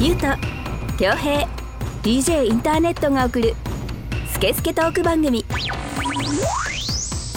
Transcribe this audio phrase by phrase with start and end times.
[0.00, 0.26] ゆうと
[0.96, 1.46] 恭平
[2.02, 3.54] DJ インターネットが送る
[4.32, 5.44] スケスケトーク番組。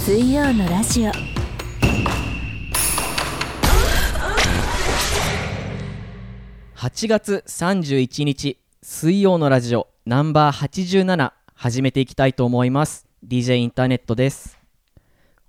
[0.05, 1.12] 水曜のラジオ。
[6.77, 13.05] 8月31日水曜のラジオナンバー87始めていきたいと思います。
[13.27, 14.62] DJ インターネットです。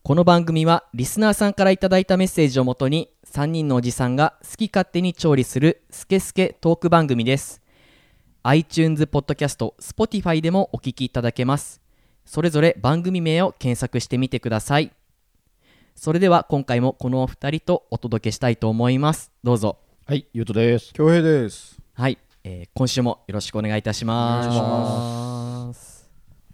[0.07, 7.63] この番組はリスナーさんからいただいたメッセージをもとに3人のおじさんが好き勝手に調理するスケスケトーク番組です。
[8.43, 11.81] iTunes ポッドキャスト Spotify でもお聞きいただけます。
[12.27, 14.93] それぞれ番組名を検索してみてください。
[15.95, 19.33] それでは今回もこのお二人とお届けしたいと思います。
[19.43, 19.79] どうぞ。
[20.05, 20.93] はい、ゆうとです。
[20.93, 21.81] 恭平です。
[21.95, 25.94] はい、えー今週もよろしくお願いいたします。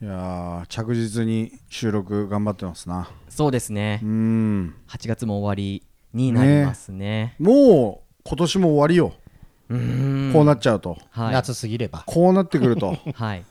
[0.03, 4.07] いやー着実に収録頑張ってますなそうですねう。
[4.07, 5.83] ん8月も終わり
[6.15, 7.37] になりますね。
[7.39, 9.13] もう今年も終わりよ、
[9.69, 9.75] う。
[10.33, 11.33] こうなっちゃうとはい。
[11.35, 12.03] 夏過ぎれば。
[12.07, 13.45] こうなってくると はい。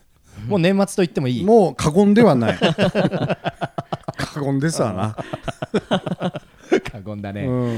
[0.47, 1.45] もう年末と言ってもいい。
[1.45, 5.15] もう過言ではない過言ですわな、
[6.91, 7.45] 過言だね。
[7.45, 7.73] ううん。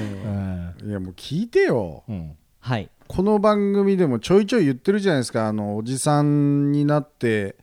[0.86, 2.32] ん、いやもう聞いてようん。
[2.62, 2.90] はい。
[3.08, 7.58] この番組でもちょいちょい言ってるじゃないですかあのおじさんになって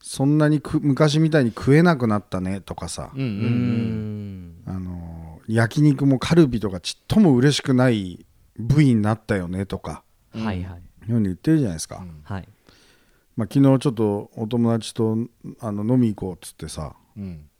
[0.00, 4.62] そんなにく昔みたいに食えなくなったねとかさ、うん。
[4.66, 8.26] あの焼肉もカルビとかちっとも嬉しくない
[8.56, 11.10] 部位になったよねとかはいはい。
[11.10, 12.48] ように言ってるじゃないですか、はい。
[13.36, 15.16] まあ、昨日ちょっとお友達と
[15.60, 17.22] あの飲み行こうっつってさうん。
[17.22, 17.50] うん。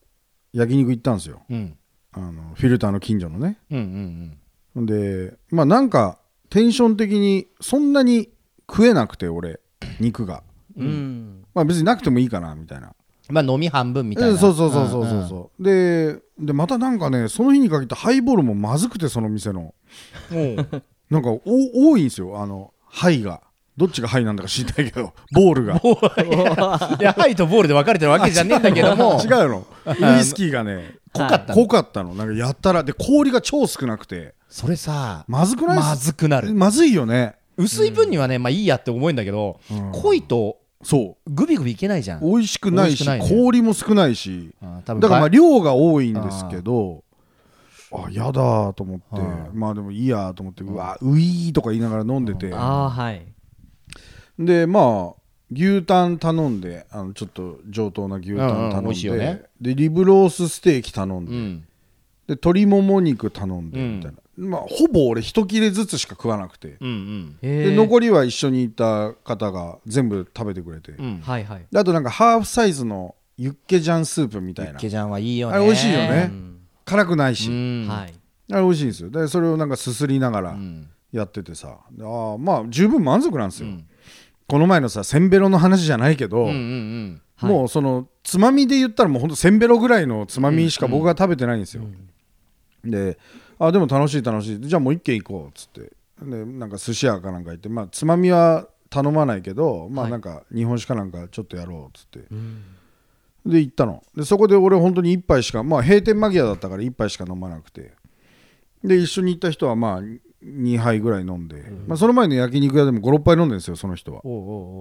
[0.52, 1.76] 焼肉行ったんですようん。
[2.12, 4.38] あのフィルターの近所のねうんうん
[4.74, 6.18] ほんでまあなんか
[6.50, 8.30] テンション的にそんなに
[8.68, 9.60] 食えなくて俺
[10.00, 10.42] 肉が
[10.76, 11.37] うーん。
[11.58, 12.92] まあ別になくてもいいかなみたいな。
[13.30, 14.34] まあ飲み半分みたいな。
[14.34, 15.28] えそうそうそうそうそう。
[15.28, 19.74] そうででまたなんかねその日に限ってハイボールもまずくてその店の。
[20.32, 20.56] うん。
[21.10, 21.40] なんかお
[21.90, 22.40] 多いんですよ。
[22.40, 23.42] あのハイが。
[23.76, 25.12] どっちがハイなんだか知りたいけど。
[25.32, 25.74] ボールが。
[27.00, 29.20] いや、ハイとボールで分かれてるわけじゃねえんだけども。
[29.22, 29.66] 違うの。
[29.86, 31.62] ウイスキーがね濃かったの。
[31.62, 32.14] 濃かったの。
[32.14, 34.34] なんかやったらで氷が超少なくて。
[34.48, 35.86] それさ、まずくないっす？
[35.86, 36.52] まずくなる。
[36.54, 37.36] まずいよね。
[37.56, 39.60] 薄い分にはね、まあいいやって思うんだけど、
[39.92, 42.22] 濃いとそグビグビいけないじゃん。
[42.22, 43.20] う美味しくないしね。
[43.28, 44.54] 氷も少ないし。
[44.62, 47.02] だからまあば量が多いんですけど
[47.92, 49.20] あやだと思って。
[49.20, 52.52] うまあでもいいやと思ってうわウィーとか言いながら飲んでて。
[52.54, 53.26] ああ、はい。
[54.38, 59.42] でまあ牛タン頼んであのちょっと上等な牛タンうんうん美頼んね。
[59.60, 61.32] ででリブロースステーキ頼んで。
[61.32, 61.60] うん。
[62.28, 66.76] で鶏もも肉頼んでうんみたいなまあほぼ俺一切れずつしか食わなくて。
[66.80, 67.38] うんうん。
[67.40, 67.74] でえー。
[67.74, 70.92] 残りは一緒にいた方が全部食べてくれて。
[70.92, 71.20] うん。
[71.20, 71.66] はいはい。
[71.70, 74.70] であとなんかハーフサイズのユッケジャンスープみたいな。
[74.72, 75.56] ユッケジャンはいいよね。
[75.56, 76.28] あれ美味しいよね。
[76.30, 76.58] うん。
[76.84, 77.86] 辛くないし、うん。
[77.88, 78.14] はい。
[78.52, 79.10] あれ美味しいんですよ。
[79.10, 80.88] でそれをなんかすすりながらうん。
[81.10, 83.86] やっててさ、でああまあ十分満足なんですよ、うん。
[84.46, 87.50] この前のさせんべろの話じゃないけど、うんうんはい。
[87.50, 91.84] もうそのつまみで言ったらもうほんとせんべろぐらいのつまみしか僕は食べてないんですよ、
[92.84, 93.16] で
[93.58, 94.60] あでも楽しい楽しい。
[94.60, 95.92] じゃあもう一軒行こうっつって。
[96.22, 97.68] でなんか寿司屋かなんか行って。
[97.68, 100.12] まあつまみは頼まないけどまあはい。
[100.12, 102.62] なんか日本酒かなんかちょっとやろうっつって、うん。
[103.46, 104.02] で行ったの。
[104.16, 107.92] でそこで俺本当に1杯しかまあ閉店間際だったから1杯しか飲まなくて。
[108.84, 110.02] で一緒に行った人はまあ
[110.44, 114.22] 2杯ぐらい飲んで、まあ、その前の焼肉屋でも56杯飲んでるんですよその人は。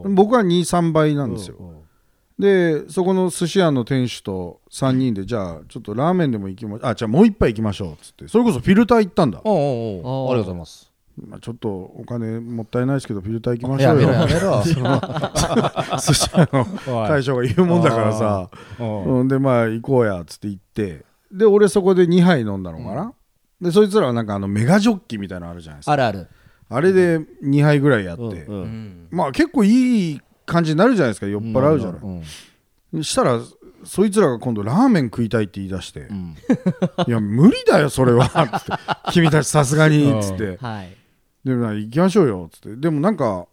[0.10, 1.58] 僕は23杯なんですよ
[2.40, 10.92] でそこの寿司屋の店主と3人でじゃあちょっとラーメンでも行きまあじゃあもう一杯行きましょうっつってそれこそフィルター行ったんだ、おうおうおうありがとうございます。
[11.26, 14.12] まあ、ちょっとお金もったいないですけどフィルター行きましょうよ。
[14.12, 14.62] やめろやめろ。
[16.00, 18.50] 寿司屋の大将が言うもんだからさ。
[18.80, 21.06] おううん、でまあ行こうやっつって行って。
[21.32, 23.14] で俺そこで2杯飲んだのかな、
[23.60, 25.94] でそいつらはなんかあのメガジョッキみたいなのあるじゃないですか。
[25.94, 26.28] あるある。
[26.70, 29.08] あれで2杯ぐらいやって、うんううんん。
[29.10, 31.28] まあ結構いい感じになるじゃないですか。
[31.28, 32.02] 酔っ払うじゃない、
[32.94, 33.04] うん。
[33.04, 33.40] したら
[33.84, 36.36] そいつらが今度ラーメン食いたいって言い出して、うん。
[37.08, 38.26] いや無理だよそれは。
[38.32, 39.12] つって。
[39.12, 40.12] 君たちさすがに。
[40.12, 40.22] うん。
[40.22, 40.58] つって。
[40.60, 40.96] はい。
[41.46, 42.50] でもな行きましょうよ。
[42.52, 42.76] つって。
[42.76, 43.46] でもなんか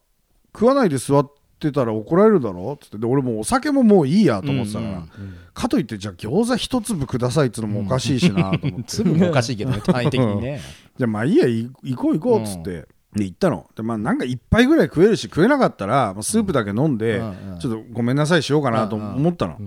[0.55, 1.31] 食わないで座っ
[1.61, 2.79] てたら怒られるだろ？
[2.81, 2.99] つって。
[2.99, 5.08] で俺もうお酒ももういいやと思ってたから、うん
[5.52, 10.61] かといってじゃあ餃子一粒くださいっつうのもおかしいしなと思って、粒もおかしいけどね、単位的にね。
[10.99, 13.70] じゃあまあいいやい行こう行こうっつって、で行ったの。
[13.76, 17.52] でまあなんか一杯ぐらい食えるし食えなかったら、まあ、スープだけ飲んで、うん。
[17.52, 17.58] うん。
[17.58, 19.58] ちょっとごめんなさいしようかなと思ったの、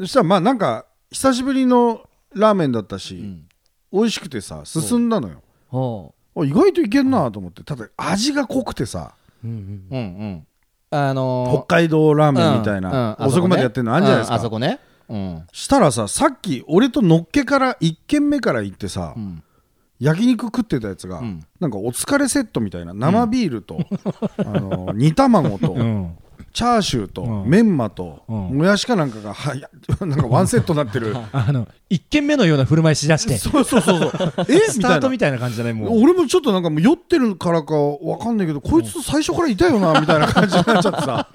[0.00, 2.02] そしたらまあなんか久しぶりの
[2.34, 3.48] ラーメンだったし、うん。
[3.92, 6.14] 美味しくてさ進んだのよ。
[6.44, 7.62] 意外といけんなと思って。
[7.64, 9.14] ただ味が濃くてさ。
[9.44, 9.46] う。
[9.46, 9.54] うん
[9.90, 9.96] うん。
[9.96, 10.46] うんうん。
[10.90, 13.24] あのー北海道ラーメンみたいな、うん。
[13.24, 13.30] うん。
[13.30, 14.40] 遅くまでやってるのあるんじゃないですか、うん。
[14.40, 14.78] あそこね。
[15.08, 15.46] うん。
[15.52, 19.42] したらささっき俺とのっけから1軒目から行ってさ、ん
[20.02, 21.46] 焼肉食ってたやつが、ん。
[21.60, 23.78] なんかお疲れセットみたいな生ビールと、
[24.38, 26.16] あの煮卵と、うん。
[26.52, 27.48] チャーシューと、うん。
[27.48, 28.58] メンマと、うん。
[28.58, 29.70] もやしかなんかがはや
[30.04, 31.16] なんかワンセットになってる。
[31.32, 33.38] あの一軒目のような振る舞いしだして。
[33.38, 34.32] そうそうそうそう。
[34.48, 34.58] え？
[34.68, 35.38] スタートみたいな。
[35.38, 36.02] 感じだねもう。
[36.02, 41.28] 俺もちょっとなんかもう酔ってるからかわかんないけど、こいつ最初からいたよなみたいな感じになっちゃってさ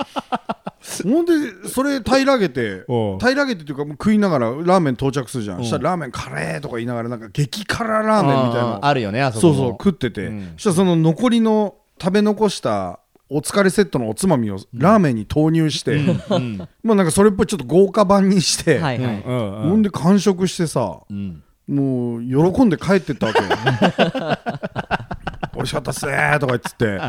[1.03, 1.33] ほんで
[1.67, 5.63] それ平らげて平らげてっていうかもう食いながらラーメン到着するじゃん。
[5.63, 8.79] したらラーメンカレーとか言いながらなんか激辛ラーメンみたいな。
[8.81, 9.53] あるよねあそこも。
[9.53, 10.53] そうそう食ってて、うん。
[10.57, 12.99] そしたらその残りの食べ残した
[13.29, 16.57] お疲れセットのおつまみをラーメンに投入して、うん。
[16.83, 19.69] まあなんかそれっぽいちょっと豪華版にして、はいはい、うん。
[19.69, 21.43] ほんで完食してさうん。
[21.67, 23.49] もう喜んで帰ってったわけよ
[25.57, 26.99] 美味しかったっすねーとか言ってて。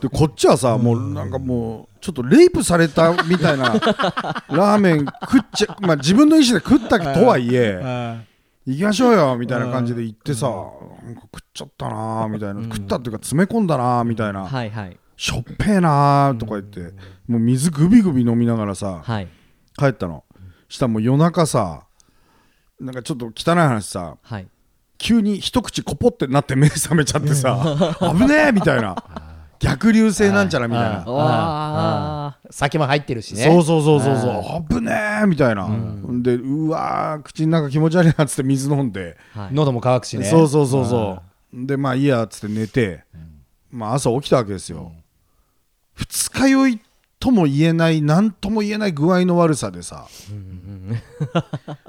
[0.00, 3.72] でこっちはさもうなんかもうちょっとレイプされたみたいな
[4.48, 8.22] ラーメン食っちゃまあ自分の意思で食ったとはいえあ
[8.64, 10.52] 行きましょうよみたいな感じで行ってさな
[11.12, 12.62] んか食っちゃったなーみたいな。
[12.62, 14.44] 食ったっていうか詰め込んだなーみたいな。
[14.46, 14.96] はいはい。
[15.16, 16.94] しょっぺーなーとか言って。
[17.26, 19.28] もう水グビグビ飲みながらさはい。
[19.76, 20.24] 帰ったの。
[20.68, 21.84] したらもう夜中さ
[22.80, 24.46] なんかちょっと汚い話さはい
[24.98, 27.56] 急に一口コポってなって目覚めちゃってさ
[28.00, 28.52] 危ねえ！
[28.52, 28.96] みたいな。
[29.60, 31.02] 逆流性なんちゃらみたいな。
[31.04, 33.44] あわあ酒も入ってるしね。
[33.44, 34.74] そうそうそうそうそう。
[34.74, 34.92] 危ね
[35.24, 35.26] え！
[35.26, 35.68] みたいな。
[36.22, 39.16] でうわー口の中気持ち悪いなっつって水飲んで。
[39.34, 39.48] はい。
[39.52, 40.24] 喉も乾くしね。
[40.26, 41.22] そうそうそうそ
[41.52, 41.66] う。
[41.66, 43.04] でまあいいやっつって寝て。
[43.70, 44.92] まあ朝起きたわけですよ。
[45.94, 46.80] 二日酔い
[47.20, 50.06] とも言えない何とも言えない具合の悪さでさ。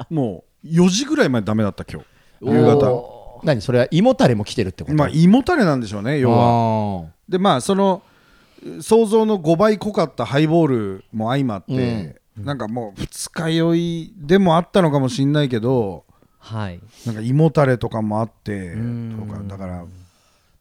[0.10, 2.08] もう4時ぐらいまでダメだった今日
[2.42, 3.42] 夕方。
[3.44, 4.96] 何それは胃もたれも来てるってこと？
[4.96, 6.98] まあ胃もたれなんでしょうね要は。
[7.04, 8.02] はでまあその
[8.82, 16.04] 想像の5倍濃かったハイボールも相まって、なんかもう二日酔いでもあったのかもしんないけど
[16.40, 16.82] はい。
[17.06, 19.26] なんか胃もたれとかもあってん。
[19.28, 19.86] とかだから。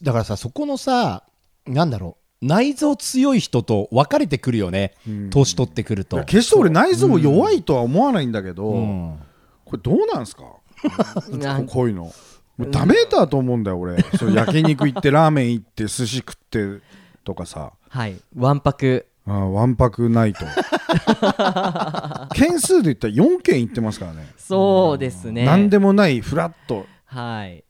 [0.00, 1.24] だからさそこのさ
[1.66, 4.94] なんだろう内臓強い人と分かれてくるよね
[5.30, 6.22] 年取ってくると。
[6.24, 9.18] 決して俺内臓弱いとは思わないんだけど、うん。
[9.64, 10.44] これどうなんすか？
[11.66, 12.12] こういうの。
[12.56, 14.02] もうダメだと思うんだよ俺。
[14.18, 16.80] そう焼肉行ってラーメン行って寿司食って
[17.24, 17.72] とかさ。
[17.88, 18.16] はい。
[18.36, 19.06] わんぱく。
[19.26, 20.40] わんぱくないと。
[22.34, 24.26] 件数で言ったら4件行ってますからね。
[24.36, 25.44] そうですね。
[25.44, 27.64] 何でもないフラットはい。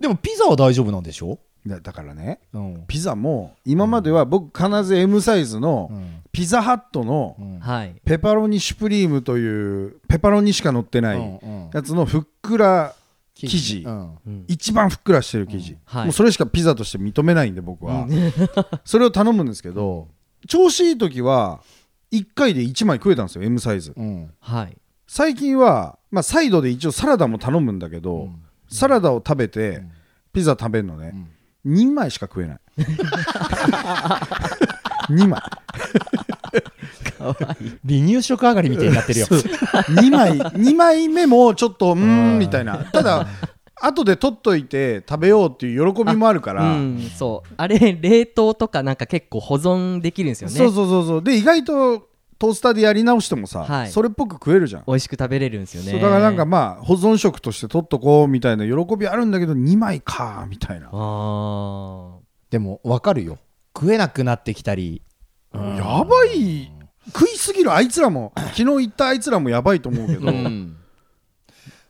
[0.00, 1.38] でもピザは大丈夫なんでしょ？
[1.66, 2.84] だだからねうん。
[2.86, 6.22] ピザも今までは僕必ず M サイズのん。
[6.32, 7.36] ピザハットの
[8.04, 11.40] ペパロニシュプリームというペパロニしか乗ってない
[11.72, 12.94] やつのふっくら
[13.34, 13.82] 生地。
[13.84, 14.44] うん。
[14.46, 15.76] 一番ふっくらしてる生地。
[15.84, 16.04] はい。
[16.04, 18.06] もうそれしかピザとして認めないんで僕は。
[18.84, 20.08] それを頼むんですけど
[20.46, 21.60] 調子いい時は
[22.12, 23.92] 1回で1枚食えたんですよ M サイズ。
[23.96, 24.30] うん。
[24.40, 24.76] はい。
[25.06, 28.28] 最近はまあサイドで一応サラダも頼むんだけど
[28.68, 29.82] サラダを食べて
[30.32, 31.14] ピザ食べるのね
[31.66, 32.60] 2枚しか食えない。
[35.10, 35.40] 2枚。
[37.86, 39.26] 離乳食上がりみたいになってるよ。
[39.26, 40.38] 2枚。
[40.38, 42.78] 2枚目もちょっとうーんみたいな。
[42.78, 43.26] ただ
[43.80, 47.54] 後で取っといて食べようっていう喜びもあるかうら、んそう。
[47.56, 50.54] あれ冷凍とかなんか結構保存できるんですよね。
[50.56, 51.22] そうそうそうそう。
[51.22, 52.08] で意外と
[52.38, 53.90] トースターでやり直してもさ、はい。
[53.90, 55.92] それっぽく食えるじゃん、美味しく食べれるんですよね。
[55.92, 62.18] そうだからなんかまあ保存食として取っとこうみたいな喜びあるんだけど2枚かみたいな、あ
[62.50, 63.38] でも分かるよ。
[63.76, 65.02] 食えなくなってきたり。
[65.52, 66.70] やばい。
[67.06, 70.26] 食いすぎるあいつらも昨日言ったあいつらもやばいと思うけど、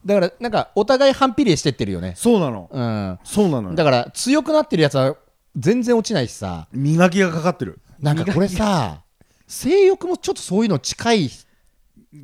[0.05, 2.15] だからなんかお互い反比例してってるよね。
[2.17, 2.69] そうなの。
[2.71, 3.19] うん。
[3.25, 3.75] そうなのよ。
[3.75, 5.17] だから強くなってるやつは
[5.57, 6.67] 全然落ちないしさ。
[6.73, 7.79] 磨きがかかってる。
[8.01, 9.04] なんかこれさ
[9.47, 11.47] 性欲もちょっとそういうの近いジ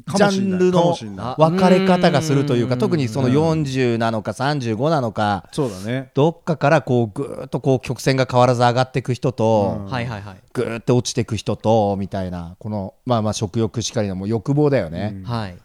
[0.07, 0.95] ャンルの
[1.37, 2.79] 分かれ方がするというかうん。
[2.79, 6.11] 特にその40なのか35なのかそうだね。
[6.15, 10.37] どっかからこうぐーっとこう曲線が変わらず上がっていく人とあはいはいはい。
[10.53, 15.23] ぐーっと落ちていく人とみたいなこのまあまあ食欲しかりのもう欲望だよね。
[15.25, 15.59] はい。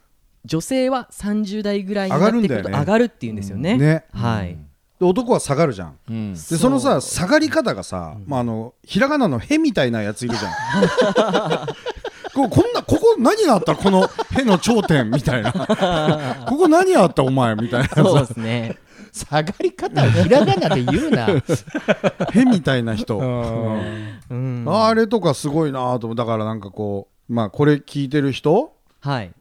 [0.43, 2.79] 女性は30代ぐらいになってくると上がるんだよね。
[2.79, 3.77] 上がるっていうんですよね。
[3.77, 4.05] ね。
[4.11, 4.57] はい
[4.99, 5.97] で男は下がるじゃん。
[6.09, 6.33] うん。
[6.33, 10.51] でそのさ下がり方がさ、まあ、あのひらがなの「へ」みたいなやついるじゃん。
[12.33, 13.75] ここんなここ何があった？
[13.75, 15.51] この「へ」の頂点みたいな。
[16.47, 17.23] ここ何あった？
[17.23, 18.77] お前みたいなそうでさすね。
[19.11, 21.27] 下がり方をひらがなで言うな
[22.33, 23.17] 「へ」みたいな人。
[23.17, 24.65] うん。
[24.67, 26.15] あれとかすごいなと思う。
[26.15, 29.31] だからなんかこうまあこれ聞いてる人、はい。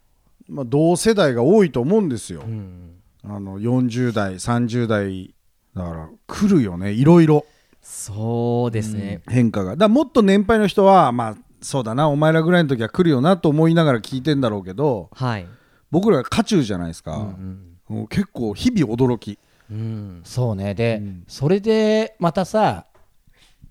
[0.48, 2.96] まあ、同世代が多いと思うんですよ、うん。
[3.24, 5.33] あの40代30代
[5.74, 7.44] だから来るよねいろいろ。
[7.82, 9.22] そうですね。
[9.28, 9.76] 変化が。
[9.76, 15.46] だもっと年配の人はまあそうだなお前らぐらいの時は来るよなと思いながら聞いてんだろうけどはい。
[15.90, 19.38] 僕ら渦中じゃないですか、うんもう結構日々驚き。
[19.70, 20.22] うん。
[20.24, 20.74] そうね。
[20.74, 22.86] で、それでまたさ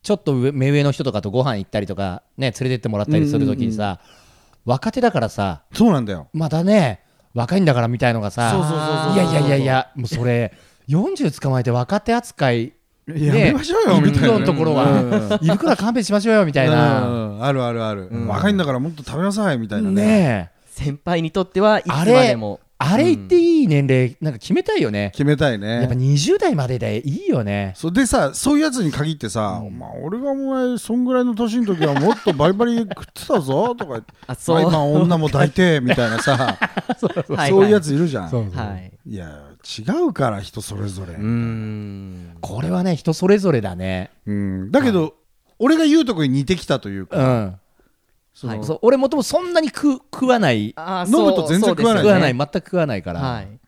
[0.03, 3.99] ちょっと上目上の人とかとご飯行ったりとかね連れてってもらったりするときにさ、
[4.65, 6.27] 若手だからさそうなんだよ。
[6.31, 7.01] またね
[7.33, 9.13] 若いんだからみたいのがさそうそうそうそう。
[9.13, 10.53] いやいやいやいやもうそれ
[10.87, 12.73] 40捕まえて若手扱い
[13.07, 14.39] やめましょうよみたいな。
[14.39, 20.51] のところは胃袋は勘弁しましょうよみたいな、うんあるあるある、若いんだからもっと食べなさいみたいなね。
[20.67, 27.73] 先輩にとってはいつまあれでもあれ言っていい年齢なんか決めたいよね、決めたいやっぱね20代まででいいよね。
[27.75, 34.61] それでさそういうやつに限ってさ、まあ、俺がお前そんぐらいの年の時はもっとバリバリ食ってたぞとか あそう。
[34.63, 36.57] まあ今女も抱いてみたいなさ。
[36.99, 38.91] そうはいいうやついるじゃん、はい。
[39.09, 39.27] いや
[39.65, 42.37] 違うから人それぞれ、うーん。
[42.41, 44.11] これはね人それぞれだね。
[44.25, 44.71] うん。
[44.71, 45.15] だけど、
[45.57, 47.59] 俺が言うとこに似てきたといううか、ん。
[48.33, 50.67] そのそう俺もともとそんなに食食わない。
[50.67, 50.73] 飲
[51.23, 52.37] むと全然食わない食わない。
[52.37, 53.59] 全く食わないから、はい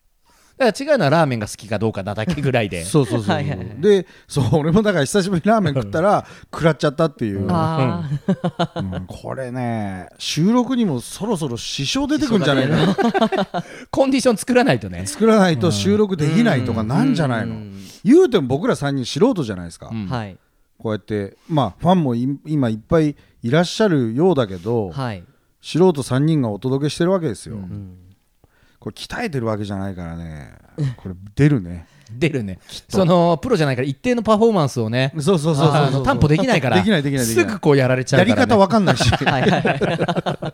[0.57, 2.85] だから違うのはラーメンが好きかどうかなだけぐらいで。
[2.85, 3.25] そうそうそう。
[3.25, 3.45] そうはい
[3.81, 8.09] でそう俺もだから久しぶりにラーメン食ったら食らっちゃったっていう、あ
[8.75, 9.05] うん。
[9.07, 12.77] これね収録にもそろそろ支障出てくんじゃないの？
[13.91, 15.05] コンディション作らないとね。
[15.05, 17.55] 作らないと収録できないとかなんじゃないの？
[18.03, 20.37] 言うても僕ら3人素人じゃないですか、うんあはい。
[20.77, 25.23] こうやってまあファンもい今いっぱいいらっしゃるようだけど、はい。
[25.61, 27.97] 素人3人がお届けしてるわけですよ、うん
[28.85, 30.53] これ鍛えてるわけじゃないからね。
[30.97, 31.87] これ出るね。
[32.11, 32.59] 出るね。
[32.87, 37.45] そのプロじゃないから一定のパフォーマンスをねそうそうそうそう担保できないからできないできないできない。
[37.47, 39.09] すぐこうやられちゃうやりから、ね、方わかんないし。
[39.25, 40.53] はいはいは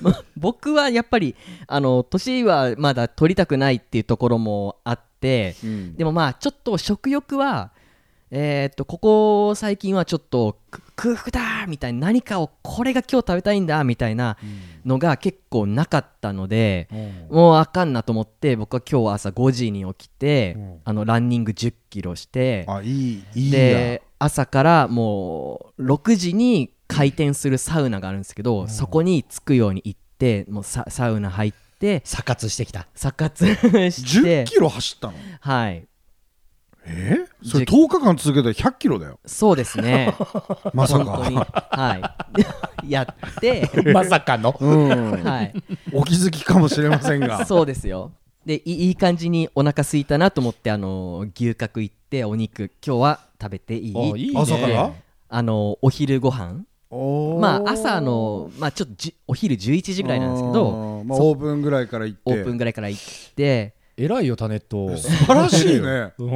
[0.00, 5.94] ま僕はやっぱりあの年はまだ取りたくないっていうところもあってうん。
[5.94, 7.70] でもまあちょっと食欲は
[8.34, 14.38] えーっとここ最近はちょっとく空腹だみたいな何かをこれが今日食べたいんだみたいな
[14.86, 16.88] のが結構なかったので、
[17.30, 20.80] もうあかんなと思って僕は今日朝5時に起きて、うん。
[20.84, 22.66] あのランニング1 0キロして
[23.34, 32.86] で朝からもう6時に開店するサウナがあるんですけど、そこに着くように行ってもうササウナ入って査活してきた。
[32.94, 33.46] サ活
[33.92, 35.14] して10キロ走ったの？
[35.40, 35.86] はい
[36.86, 37.16] え？
[37.44, 39.18] それ10日間続けたら100キロだよ。
[39.26, 40.14] そうですね。
[40.74, 41.04] まさか。
[41.12, 42.14] は
[42.84, 42.88] い。
[42.90, 43.68] やって。
[43.92, 44.56] まさかの。
[44.60, 45.22] うん。
[45.22, 45.52] はい。
[45.92, 47.44] お気づきかもしれませんが。
[47.46, 48.12] そうですよ。
[48.44, 53.92] でいいい感じにお腹空いたなと思ってあの牛角行ってお肉今日は食べていい？
[53.94, 54.40] おいいね。
[54.40, 54.92] 朝から？
[55.28, 56.64] あのお昼ご飯。
[57.40, 61.04] まあ朝のまあちょっとじお昼11時ぐらいなんですけあどー。
[61.04, 62.30] まあオープンぐらいから行って。
[62.32, 63.02] オープンぐらいから行っ
[63.34, 66.12] て偉いよタネット素晴らしいね。
[66.18, 66.30] うん。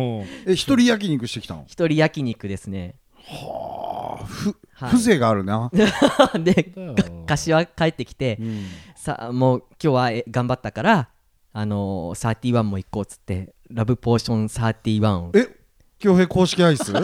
[0.46, 1.64] え一人焼肉してきたの？
[1.66, 2.96] 一人焼肉ですね。
[3.28, 4.90] あふはい。
[4.92, 5.70] 風情があるな。
[6.38, 6.72] で
[7.26, 8.38] 柏帰ってきて、
[8.94, 11.08] さあもう今日はえ頑張ったから
[11.52, 15.30] あのー、31も行こうっつってラブポーション31を。
[15.34, 15.48] え
[15.98, 16.92] 恭平公式アイス？
[16.92, 17.02] 今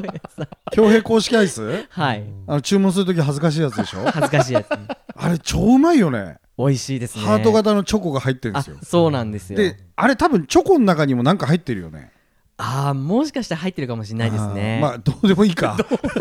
[0.00, 1.86] 日さ恭平公式アイス？
[1.90, 2.24] はい。
[2.46, 4.04] あの注文するとき恥ずかしいやつでしょ？
[4.04, 4.68] 恥ずかしいやつ
[5.16, 7.24] あれ超うまいよね美味しいですね。
[7.24, 8.76] ハート型のチョコが入ってるんであすよ。
[8.82, 9.56] そうなんですよ。
[9.56, 12.12] であれ多分チョコの中にもなんか入ってるよね。
[12.56, 14.78] ああもしかしたら入ってるかもしれないですね。
[14.80, 15.76] まあどうでもいいか。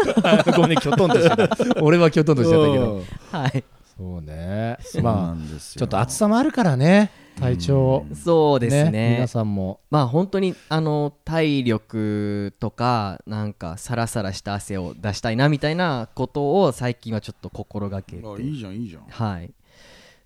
[0.57, 1.49] ごめんきょとんとしてた
[1.83, 2.93] 俺はきょとんとしちゃったけど。
[2.95, 2.97] う。
[2.99, 3.63] んはい。
[3.95, 4.77] そうね。
[4.81, 5.79] そうなまあんですよ。
[5.79, 9.79] ちょっと暑さもあるからね体調そうですね皆さんも。
[9.91, 18.27] まあ本当にあの体力とかなんかサラサラした汗を出したいなみたいなことを最近はちょっと心がけて。
[18.27, 19.03] あいいじゃんいいじゃん。
[19.07, 19.51] はい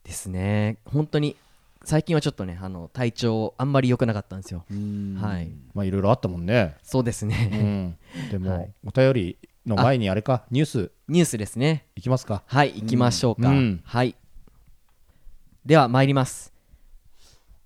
[0.08, 0.78] ですね。
[0.86, 1.36] 本当に
[1.84, 4.64] 最近はちょっとねあの体調あんまり良くなかったんですよ。
[5.22, 5.52] はい。
[5.74, 6.76] まあいろいろあったもんね。
[6.82, 7.98] そうですうね、ん。
[8.32, 8.74] でも、はい。
[8.86, 10.44] お便りの前にあれか？
[10.50, 10.92] ニュース。
[11.10, 11.86] ニュースですね。
[11.96, 12.44] いきますか。
[12.46, 13.82] はい行きましょうか、うん。
[13.84, 14.16] はい。
[15.66, 16.54] では参ります。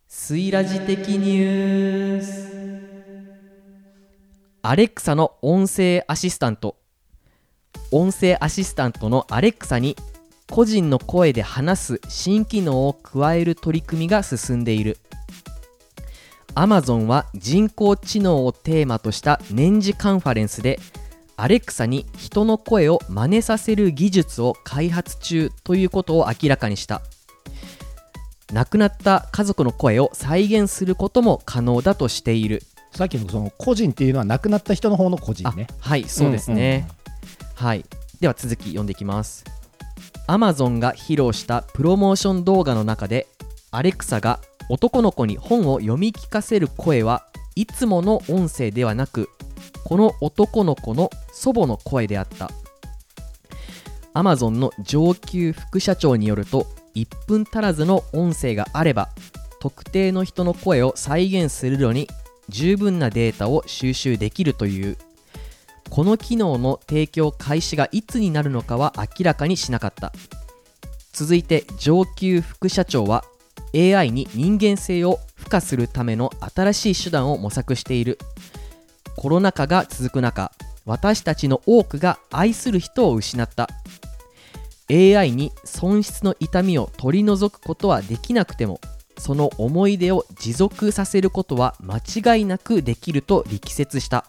[0.07, 2.51] スイラジ的ニュース。
[4.63, 6.75] アレクサの音声アシスタント。
[7.91, 9.95] 音声アシスタントのアレクサに
[10.51, 14.97] 個人の声で話す新機能を加える取り組みが進んでいる。
[16.55, 20.77] Amazon は人工知能をテーマとした年次カンファレンスで
[21.37, 27.01] アレクサに人の声を真似させる技術を開発中ということを明らかにした。
[28.51, 32.61] 亡くなった家族の声を再現することも可能だとしている。
[32.93, 36.89] さっきのその個人っていうのは亡くなった人の方の個人あねはいそうですね、
[37.55, 37.85] はい。
[38.19, 39.60] では続き読んでいきます
[40.27, 43.27] Amazon が披露したプロモーション動画の中で
[43.71, 47.25] アレクサが男の子に本を読み聞かせる声は
[47.55, 49.29] いつもの音声ではなく
[49.83, 52.49] この男の子の祖母の声であった。
[54.13, 59.09] Amazon の上級副社長によると1分足らずの音声があれば
[59.59, 62.07] 特定の人の声を再現するのに
[62.49, 64.97] 十分なデータを収集できるという。
[65.91, 70.13] この機能の提供開始がいつになるのかは明らかにしなかった。
[71.11, 73.25] 続いて上級副社長は
[73.75, 78.17] AI に人間性を付加するための新しい手段を模索している。
[79.17, 80.53] コロナ禍が続く中
[80.85, 83.67] 私たちの多くが愛する人を失った。
[84.89, 88.79] AI に損失の痛みを取り除くことはできなくても
[89.17, 91.97] その思い出を持続させることは間
[92.35, 94.25] 違いなくできると力説した。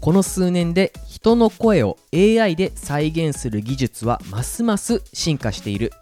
[0.00, 5.92] この数年で人の声を AI で再現する技術はますます進化している。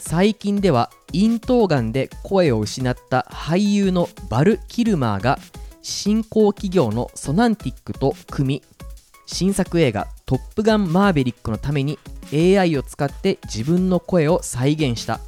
[0.00, 5.38] 最近では咽頭がんで声を失った俳優のバル・キルマーが
[5.82, 8.62] 新興企業のソナンティックと組み
[9.26, 11.98] 新作映画「トップガンマーヴェリック」のために
[12.32, 15.20] AI を使って自分の声を再現した。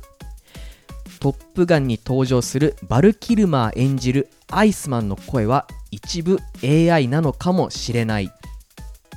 [1.18, 8.30] トップガンに登場するバル・キルマー演じるアイスマンの声は一部 AI なのかもしれない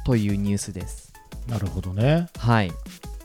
[0.05, 1.13] というニュースです。
[1.47, 2.27] なるほどね。
[2.37, 2.71] はい。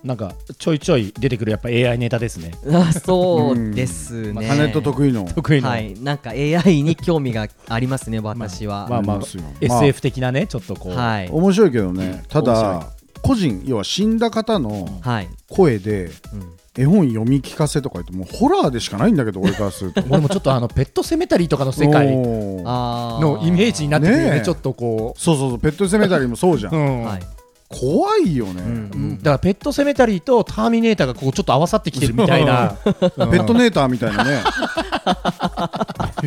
[0.02, 2.52] なんかちょいちょい出てくるやっぱ AI ネタですね。
[2.70, 5.24] あそうですね、タネット得意の。
[5.24, 5.94] 得意の、はい。
[5.98, 11.28] なんか AI に興味がありますね 私は、まあまあですよ SF 的なねちょっとこう、はい。
[11.30, 12.22] 面白いけどね。
[12.28, 12.90] ただ
[13.22, 20.02] 個人要は死んだ方のはい、声でうん絵本読み聞かせとか言ってもうホラーでしかないんだけど俺からすると。
[20.10, 24.44] 俺もちょっとあのペットセメタリーとかの世界のイメージになってくるよねねえ。
[24.44, 27.04] ちょっとこそうそうそうペットセメタリーもそうじゃん、う、うん。
[27.04, 27.20] はい、
[27.68, 29.18] 怖いよね、うん。
[29.18, 32.76] だからペットセメタリーとターミネーターがこうちょっと合わさってきてるみたいな。
[32.84, 34.42] ペットネーターみたいなね。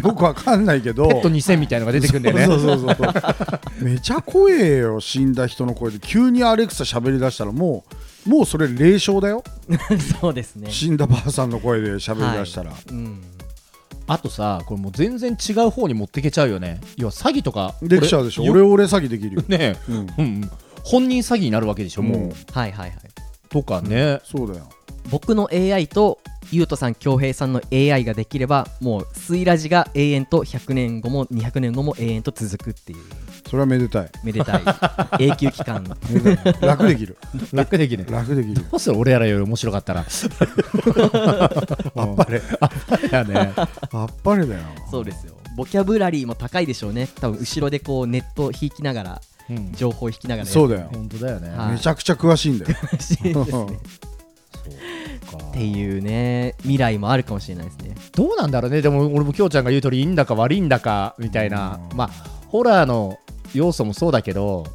[0.02, 1.10] よくわかんないけど。
[1.10, 2.46] ペット2000みたいのが出てくるんだよね。
[2.46, 3.84] そうそうそうそう。
[3.84, 6.00] めちゃ怖えよ死んだ人の声で。
[6.00, 7.96] 急にアレクサ喋り出したらもう
[8.28, 9.44] もうそれ霊障だよ。
[10.20, 10.70] そうですね。
[10.72, 13.22] 死んだばあさんの声で喋り出したら、うん。
[14.08, 16.80] あとさこれもう全然違う方に持ってけちゃうよね。
[16.98, 18.44] 要は詐欺とかできちゃうでしょ。
[18.44, 20.52] これオレオレ詐欺できるよ、ねうん、うんうん。
[20.84, 22.30] 本人詐欺になるわけでしょもう、うん。
[22.30, 22.92] はいはいはい。
[23.50, 24.70] とかね、そうだよ。
[25.10, 26.20] 僕の AI と
[26.52, 33.00] ゆうとさん恭平さんの AI ができればもうスイラジが永遠と100年後も200年後も永遠と続くっていう
[33.48, 34.10] それはめでたい。
[34.24, 34.62] めでたい。
[35.28, 35.84] 永久期間。
[36.62, 37.18] 楽できる。
[37.54, 38.56] 楽できね楽できる。
[38.56, 40.02] どうする俺らより面白かったら。
[41.96, 42.40] あっぱれ。
[42.40, 42.42] い
[43.12, 43.54] やね。
[43.56, 44.62] あっぱれだよ。
[44.92, 45.36] そうですよ。
[45.56, 47.08] ボキャブラリーも高いでしょうね。
[47.20, 49.72] 多分後ろでこうネットを引きながらうん。
[49.74, 50.90] 情報を引きながらそうだよ。
[50.94, 51.72] 本当だよね、はい。
[51.72, 52.76] めちゃくちゃ詳しいんだよ。
[53.00, 53.80] しいですね
[55.38, 57.96] っていうね未来もあるかもしれないですね。
[58.14, 58.82] どうなんだろうね。
[58.82, 62.10] でも俺もきょうちゃんが言う通りいいんだか悪いんだかみたいな、まあ
[62.48, 63.18] ホラーの
[63.54, 64.66] 要素もそうだけど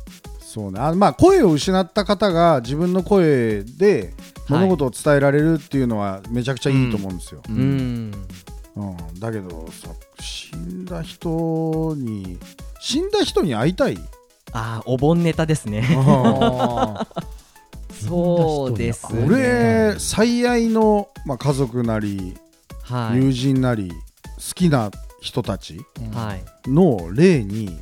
[0.41, 0.81] そうね。
[0.81, 4.13] あまあ声を失った方が自分の声で
[4.49, 8.11] 物事を伝えられるっていうのはめちゃくちゃいいと思うんですよ、ううん。
[8.11, 8.13] ん
[8.77, 9.21] うん。
[9.21, 9.89] だけどさ
[10.21, 12.39] 死んだ人に
[12.81, 13.97] 死んだ人に会いたい？
[14.53, 15.87] ああお盆ネタですね。
[15.97, 17.07] あ
[18.07, 19.25] そうですね。
[19.27, 22.37] 俺最愛の、まあ、家族なり
[22.83, 23.17] はい。
[23.19, 25.81] 友人なり好きな人たち
[26.13, 26.35] は
[26.67, 26.71] い。
[26.71, 27.79] の霊に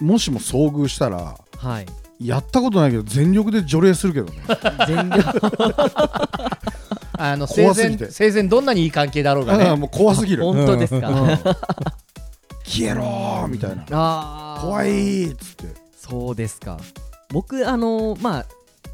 [0.00, 1.86] もしも遭遇したらはい。
[2.20, 4.42] やったことないけど全力で除霊するけどね。
[4.86, 5.40] 全力。
[7.20, 8.04] あの生怖すぎて。
[8.04, 9.74] 前生前どんなにいい関係だろうがね。
[9.74, 11.38] もう怖すぎる、 本当ですか、うん。
[12.64, 13.84] 消えろーみたいな。
[13.90, 15.66] ああ怖いっつって。
[15.96, 16.78] そうですか。
[17.30, 18.46] 僕あのまあ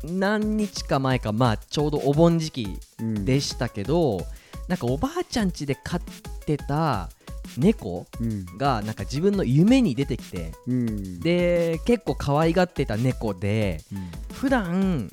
[0.04, 3.24] 何日か前かまあちょうどお盆時期うん。
[3.24, 4.24] でしたけど、
[4.68, 6.00] なんかおばあちゃん家で飼っ
[6.46, 7.10] てた
[7.58, 8.46] 猫うん。
[8.58, 11.20] がなんか自分の夢に出てきてうん。
[11.20, 14.10] で結構可愛がってた猫でうん。
[14.34, 15.10] 普段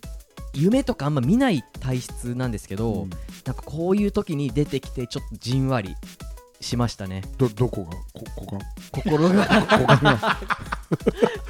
[0.54, 3.10] 夢とかあんま見ない体質なんですけど、うん。
[3.46, 5.96] なんかこういう時に出てきてちょっとじんわり
[6.60, 7.24] しましたね。
[7.38, 7.92] どどこが？
[8.14, 8.60] こここ
[8.92, 9.48] 心が。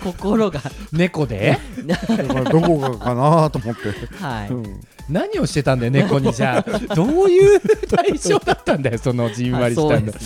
[0.04, 0.62] 心が。
[0.92, 1.58] 猫で？
[1.88, 3.82] がどこがかなと思って、
[4.24, 6.80] はい、うん何をしてたんだよ猫にじゃあ。
[6.96, 10.12] どういう対象だったんだよそのじんわりしたんだ。
[10.12, 10.20] ね。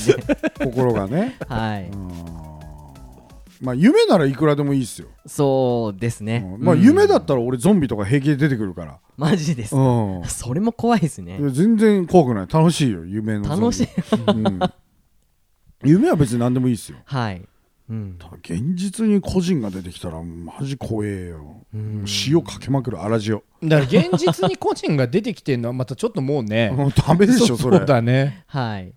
[0.63, 1.37] 心がね。
[1.47, 1.89] はい。
[1.89, 2.45] うん。
[3.61, 6.61] まあ夢ならいくらでもいいっすよ、そうですね、うん。
[6.61, 6.81] まあうん。
[6.81, 8.99] 夢だったら俺ゾンビとか平気で出てくるから。
[9.17, 9.75] マジです。
[9.75, 10.23] か、うん。
[10.25, 11.39] それも怖いですね。
[11.51, 12.47] 全然怖くない。
[12.47, 13.61] 楽しいよ夢のゾンビ。
[13.61, 13.87] 楽しい。
[14.27, 14.59] うん。
[15.83, 16.97] 夢は別に何でもいいっすよ。
[17.05, 17.41] はい、
[17.89, 18.15] うん。
[18.17, 21.65] ただ現実に個人が出てきたらマジ怖えよ。
[21.73, 22.05] うん。
[22.27, 27.77] 塩かけまくる粗塩だから現実に個人が出てきてるのはまたちょっともうね もうダメでしょそれ。
[27.77, 28.43] そうだね。
[28.47, 28.93] はい。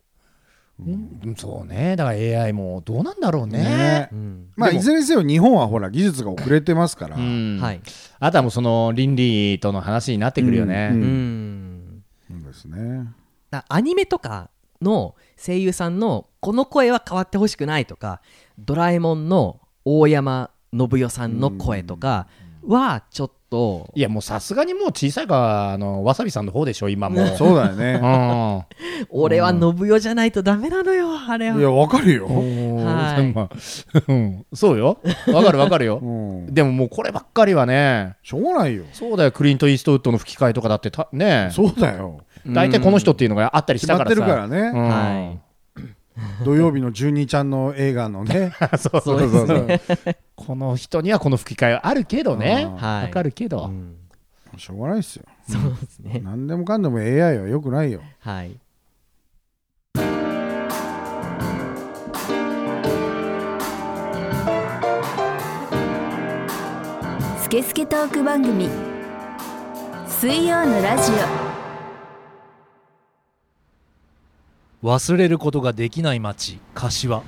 [0.81, 1.35] うん。
[1.37, 1.97] そうね。
[1.97, 3.59] だから AI もどうなんだろうね。
[3.59, 4.09] ね。
[4.13, 4.47] うん。
[4.57, 7.59] まあいずれにせよ日本はほら技術が遅れてますから、うん。
[7.61, 7.81] はい。
[8.21, 11.01] あとはもうその倫理との話になってくるよね、うん。
[11.01, 12.05] うん。
[12.31, 13.09] そうですね。
[13.51, 18.21] だアニメとかの声優さんのこの声は変わってほしくないとか
[18.59, 22.27] ドラえもんの大山信代さんの声とか
[22.67, 27.23] はちょっといやもうさすがにもう小さいかあのわさびさんの方でしょ今も。
[27.23, 27.95] うそうだよね。
[27.95, 28.65] うん。
[29.09, 34.53] 俺は信代じゃないとダメなのよあれいやはわかるよ、はい。
[34.55, 34.99] そうよ。
[35.33, 35.99] わかるわかるよ。
[35.99, 36.07] う
[36.51, 38.85] ん、でももうこればっかりはねしょうがないよ。
[38.93, 39.33] そうだよ。
[39.33, 41.49] クリント・イーストウッドの吹き替えとかだってたね。
[41.53, 42.21] そうだよ。
[42.47, 44.89] 大体この人っていうのがあったりし決まってたからさるからね、うん。
[44.89, 45.48] はい
[46.45, 48.53] 土曜日の12ちゃんの映画のね。
[48.79, 52.67] そ うそうですねこの人にはこの吹き替えあるけどね。
[52.67, 53.97] わかるけど、うん。
[54.57, 55.25] しょうがないですよ。
[55.49, 56.21] そうですね。
[56.25, 58.03] 何でもかんでも AI はよくないよ。
[58.21, 58.57] はい。
[67.41, 68.69] スケスケトーク番組。
[70.07, 71.13] 水曜のラジ
[74.83, 77.23] 忘れることができない町柏。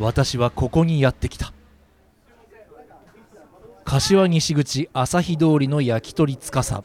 [0.00, 1.52] 私はここにやってきた。
[3.84, 6.84] 柏西口朝日通りの焼き鳥つかさ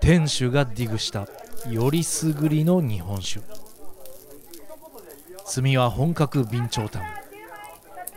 [0.00, 1.26] 店主がディグした。
[1.68, 3.40] よりすぐりの日本酒。
[5.52, 7.02] 炭は本格備長炭。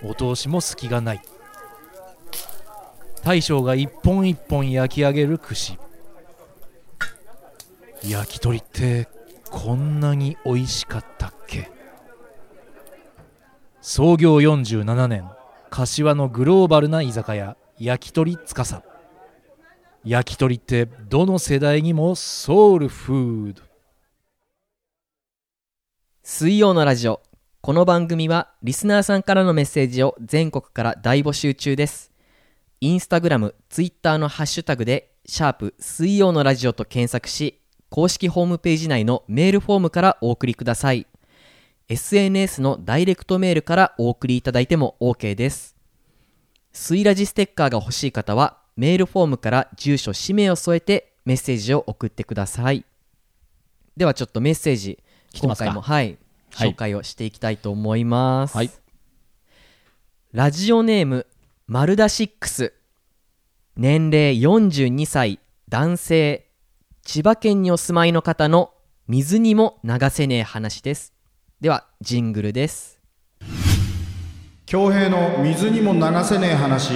[0.04, 1.22] お通しも隙がない。
[3.24, 5.78] 大将が一本一本焼き上げる串。
[8.04, 9.08] 焼き鳥って
[9.52, 11.70] こんなに美味しかったっけ？
[13.82, 15.30] 創業47年
[15.70, 18.84] 柏のグローバルな居酒屋焼き鳥つかさ
[20.04, 23.62] 焼き鳥ってどの世代にもソウルフード。
[26.24, 27.22] 水曜のラジオ。
[27.62, 32.12] この番組はリスナーさんからのメッセージを全国から大募集中です。
[32.80, 37.61] インスタグラムツイッターのハッシュタグで「シャープ水曜のラジオ」と検索し
[37.92, 41.08] 公式ホームページ内のメールフォームからお送りください。
[41.90, 45.76] SNS のダイレクトメールからお送りいただいても OK です。
[46.72, 52.86] 水ラジステッカーが欲しい方はメールフォームから住所氏名を添えてメッセージを送ってください。
[53.98, 54.98] ではちょっとメッセージ
[55.42, 56.18] 今回もはい
[56.54, 56.70] はい。
[56.70, 58.72] 紹介をしていきたいと思います、はい。
[60.32, 61.28] ラジオネーム
[61.68, 62.74] マルダシックス。
[63.76, 66.51] 年齢42歳男性
[67.04, 68.72] 千葉県にお住まいの方の
[69.08, 71.14] 水にも流せねえ話です。
[71.60, 73.00] ではジングルです。
[74.66, 76.94] 恭平の水にも流せねえ話。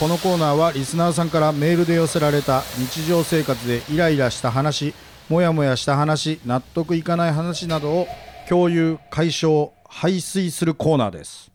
[0.00, 4.94] このコーナーはリスナーさんからメールで寄せられた日常生活でイライラした話
[5.28, 8.08] モヤモヤした話納得いかない話などを
[8.48, 11.50] 共有解消排水するコーナーです。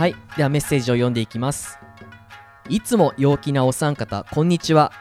[0.00, 1.78] はいではメッセージを読んでいきます。
[2.70, 4.92] いつも陽気なお三方こんにちは。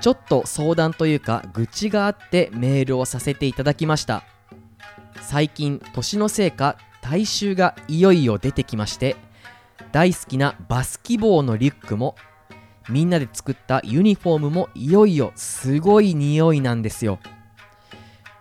[0.00, 4.24] ちょっと相談というか愚痴があってメールをさせていただきました。
[5.20, 9.14] 最近年のせいか体臭がいよいよ出てきまして
[9.92, 12.16] 大好きなバスキボーのリュックも
[12.88, 17.20] みんなで作ったユニフォームもいよいよすごい匂いなんですよ。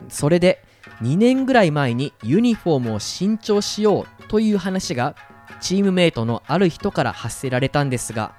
[0.10, 0.64] それで
[1.04, 5.16] 2年ぐらい前にユニフォームを新調しようという話が
[5.62, 8.34] チームメイトのある人から発せられたんですが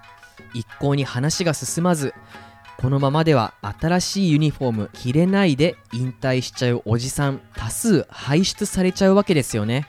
[0.55, 2.13] 一向に話が進まず
[2.79, 9.87] このままでは新しいユニフォーム着れないで引退しちゃうおじさん多数輩出されちゃうわけですよね。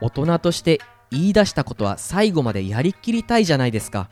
[0.00, 4.10] 大人として言い出したことは最後までやりきりたいじゃないですか。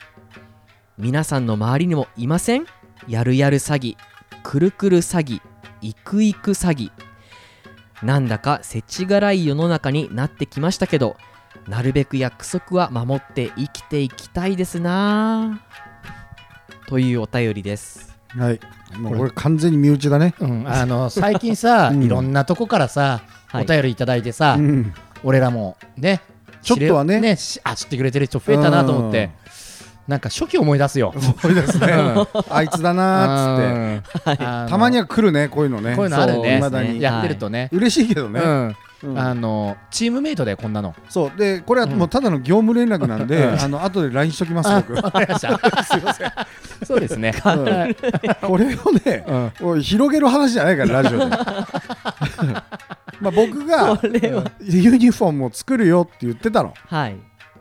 [0.97, 2.66] 皆さんの周りにもいません？
[3.09, 3.97] やるやる詐欺
[4.45, 5.40] くるくる詐欺
[5.81, 6.92] いくいく詐欺。
[8.03, 11.16] なんだか世知辛い世の中になってきましたけど
[11.69, 15.61] なるべく約束は守って生きていきたいですな。
[16.85, 18.16] ぁというお便りです。
[18.29, 18.61] はい。
[18.99, 19.31] もうこれ。
[19.31, 20.35] 完全に身内だね。
[20.38, 22.03] うん、あの最近さ、 うん。
[22.03, 23.64] いろんなとこからさ、はい。
[23.64, 24.95] お便りいただいてさ、うん。
[25.25, 26.21] 俺らもね
[26.62, 27.19] ちょっとはね。
[27.19, 29.31] 知れしあ知ってくれてる人増えたなと思って。
[30.07, 31.12] なんか初期思い出すよ。
[31.42, 31.88] 思い出すね。
[32.49, 34.37] あいつだなーっつって。
[34.71, 35.97] たまには来るねこういうのね。
[35.97, 36.61] こういうのあるね。
[37.01, 38.40] やってるとね、嬉しいけどね、
[39.02, 39.11] うん。
[39.11, 40.94] うんあのチームメイトでこんなの。
[41.09, 41.32] そう。
[41.37, 44.94] でこれはもうただの業務連絡なんで、あの後で LINE しときます僕。
[44.94, 45.85] わかりました。
[45.85, 46.32] すいません
[46.85, 48.46] そうですね、はい。
[48.46, 51.26] これをね、おい広げる話じゃないからラジオで。
[53.20, 53.98] まあ僕が
[54.61, 56.74] ユニフォームを作るよって言ってたの。
[56.87, 57.16] はい。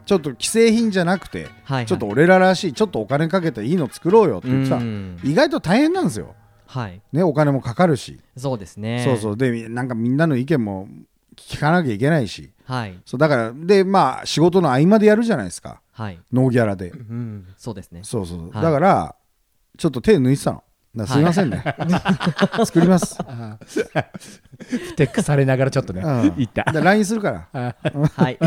[0.06, 1.86] ちょっと既製品じゃなくて、はいはい。
[1.86, 4.78] ちょっと俺ららしいちょっとお金かけていいの作ろうよって言ってた。
[4.78, 5.20] うん。
[5.24, 6.36] 意外と大変なんですよ、
[6.68, 7.02] はい。
[7.12, 9.04] ね、お金もかかるし、そうですね。
[9.04, 9.38] そうそう。
[9.38, 10.88] でなんかみんなの意見も
[11.36, 12.52] 聞かなきゃいけないし。
[12.66, 13.00] はい。
[13.06, 15.82] そうだからでまあ仕事の合間でやるじゃないですか。
[15.92, 16.20] はい。
[16.32, 16.90] ノーギャラで。
[16.90, 18.02] うんそうですね。
[18.04, 18.64] そうそう、はい。
[18.64, 19.16] だから
[19.78, 20.64] ちょっと手抜いてたの。
[21.06, 21.62] すいませんね、
[22.64, 23.18] 作ります、
[24.58, 26.36] ふてくされながらちょっとねうん。
[26.38, 26.64] 言った。
[26.72, 27.76] で LINE するから。
[28.16, 28.40] はい。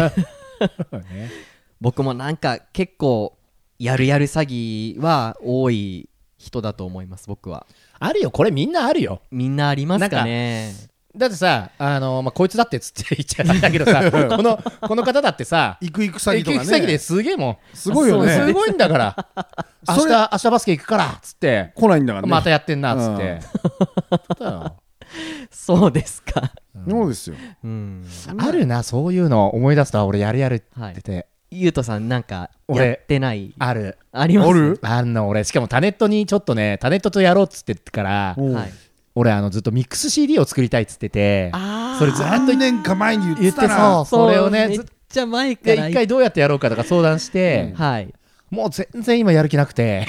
[1.79, 3.37] 僕もなんか結構
[3.79, 7.67] やるやる詐欺は多い人だと思います僕は。
[7.99, 8.31] あるよ。
[8.31, 9.21] これみんなあるよ。
[9.31, 10.73] みんなありますかね
[11.19, 18.33] だってさあのまあこいつだってつって 言っちゃうんだけどさこのこの方だってさ行く行く詐欺とか行く先でねすげえもんすごいよね。
[18.33, 19.27] すごいんだから。
[19.89, 21.73] 明 それ日明日バスケ行くからっつって。
[21.75, 22.31] 来ないんだからね。
[22.31, 23.41] またやってんなっつって。
[25.51, 26.53] そうですか。
[26.89, 27.37] そうですよ。
[27.65, 28.05] うん。
[28.39, 33.55] あるなそういうの思い出すと俺やるやるって言っててゆうとさんなんか俺やってない？
[33.59, 33.99] ある。
[34.13, 34.51] あります？
[34.51, 34.79] ある？
[34.83, 35.45] あんの俺。
[35.45, 38.73] しかもタネットにちょっとねタネットとやろうっつってってからはい
[39.19, 44.05] 俺あのずっとミックス CD を作りたいっつっててあそれずっと何年か前に言っててたな。
[44.05, 48.15] それをねめっずっちゃ前かでら一回どうやってやろうかとか相談して、はい。
[48.51, 50.07] もう全然今やる気なくて。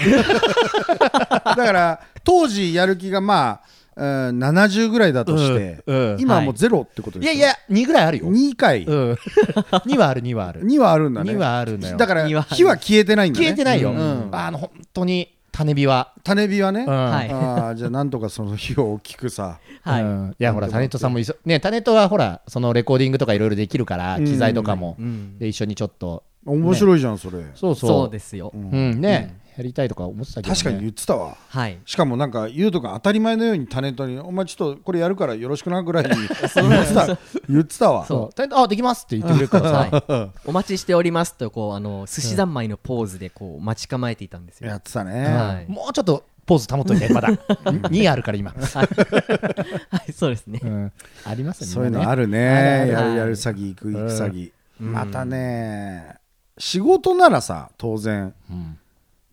[0.99, 3.61] だから当時やる気がま
[3.95, 6.21] あ、うん、70ぐらいだとして、うんうん。
[6.21, 7.39] 今はもうゼロってことですよい。
[7.39, 10.63] やいや2ぐらいあるよ、2回、うん、2はある2はある。
[10.63, 11.33] 2はあるんだね。
[11.33, 11.97] 2はあるんだよ。
[11.97, 13.45] だから火は消えてないんだね。
[13.45, 14.29] 消えてないよ、うん。
[14.31, 17.11] あの本当に種火は、種火はね、うん。
[17.11, 17.29] はい。
[17.29, 19.59] あーじゃあなんとかその火を大きくさ。
[19.81, 20.03] はい。
[20.03, 20.35] うん。
[20.39, 24.25] いやほらタネットさんもいそねタネットはほらそのレコーディングとかいろいろできるからうん。
[24.25, 25.37] 機材とかも、うん。
[25.37, 26.23] で一緒にちょっと。
[26.45, 27.89] 面白いじゃんそれ、そうそう。
[27.89, 28.53] そうですよ。
[28.55, 29.01] うん。
[29.01, 31.35] ね、やりたいとか思ってたけど、ね、確かに言ってたわ。
[31.49, 31.77] はい。
[31.85, 37.17] しかもなんか言うとか当たり前のようにタネットに「お前ちょっとこれやるからよろしくな」ぐらいに 言ってた。
[37.49, 38.05] 言ってたわ。
[38.05, 38.41] そう。
[38.53, 44.69] あできますって言ってくれるからさ、は いお待ちしておりますとこうあの寿司三昧のポーズでこう待ち構えていたんですよ。
[44.69, 45.69] やってたね、はい。
[45.69, 47.27] もうちょっとポーズ保っといてまだ。
[47.91, 50.13] 2あるから今、はい。
[50.13, 50.61] そうですね。
[50.63, 50.91] うん。
[51.25, 51.67] ありますね。
[51.67, 52.49] そういうのあるるね。
[52.49, 53.17] あるやるはい。
[53.17, 54.93] やる詐欺行く行く詐欺、うん。
[54.93, 56.19] またね。
[56.59, 58.33] 仕事ならさ当然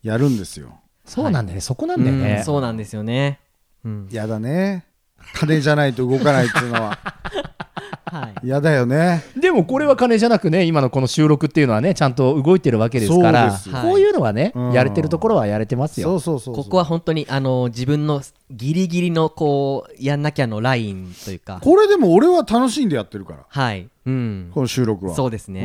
[0.06, 0.78] やるんですよ。
[1.04, 2.44] そうなんだよね、そこなんだようねん。
[2.44, 3.40] そうなんですよね。
[3.84, 4.08] うん。
[4.10, 4.86] やだね。
[5.34, 6.98] 金じゃないと動かないっていうのは。
[8.06, 8.46] はい。
[8.46, 9.24] やだよね。
[9.36, 13.82] でもこれは金じゃなくね今のこの収録っていうのはねちゃんと動いてるわけですからそうですよ。
[13.82, 14.72] こういうのはね、うん。
[14.72, 16.06] やれてるところはやれてますよ。
[16.10, 16.64] そうそうそうそう。
[16.64, 21.58] ここは本当にあの自分のギリギリのこうやんなきゃのラインというか。
[21.60, 23.38] これでも俺は楽しんでやってるから。
[23.48, 23.88] はい。
[24.06, 24.50] うん。
[24.54, 25.14] この収録は。
[25.16, 25.64] そうですね。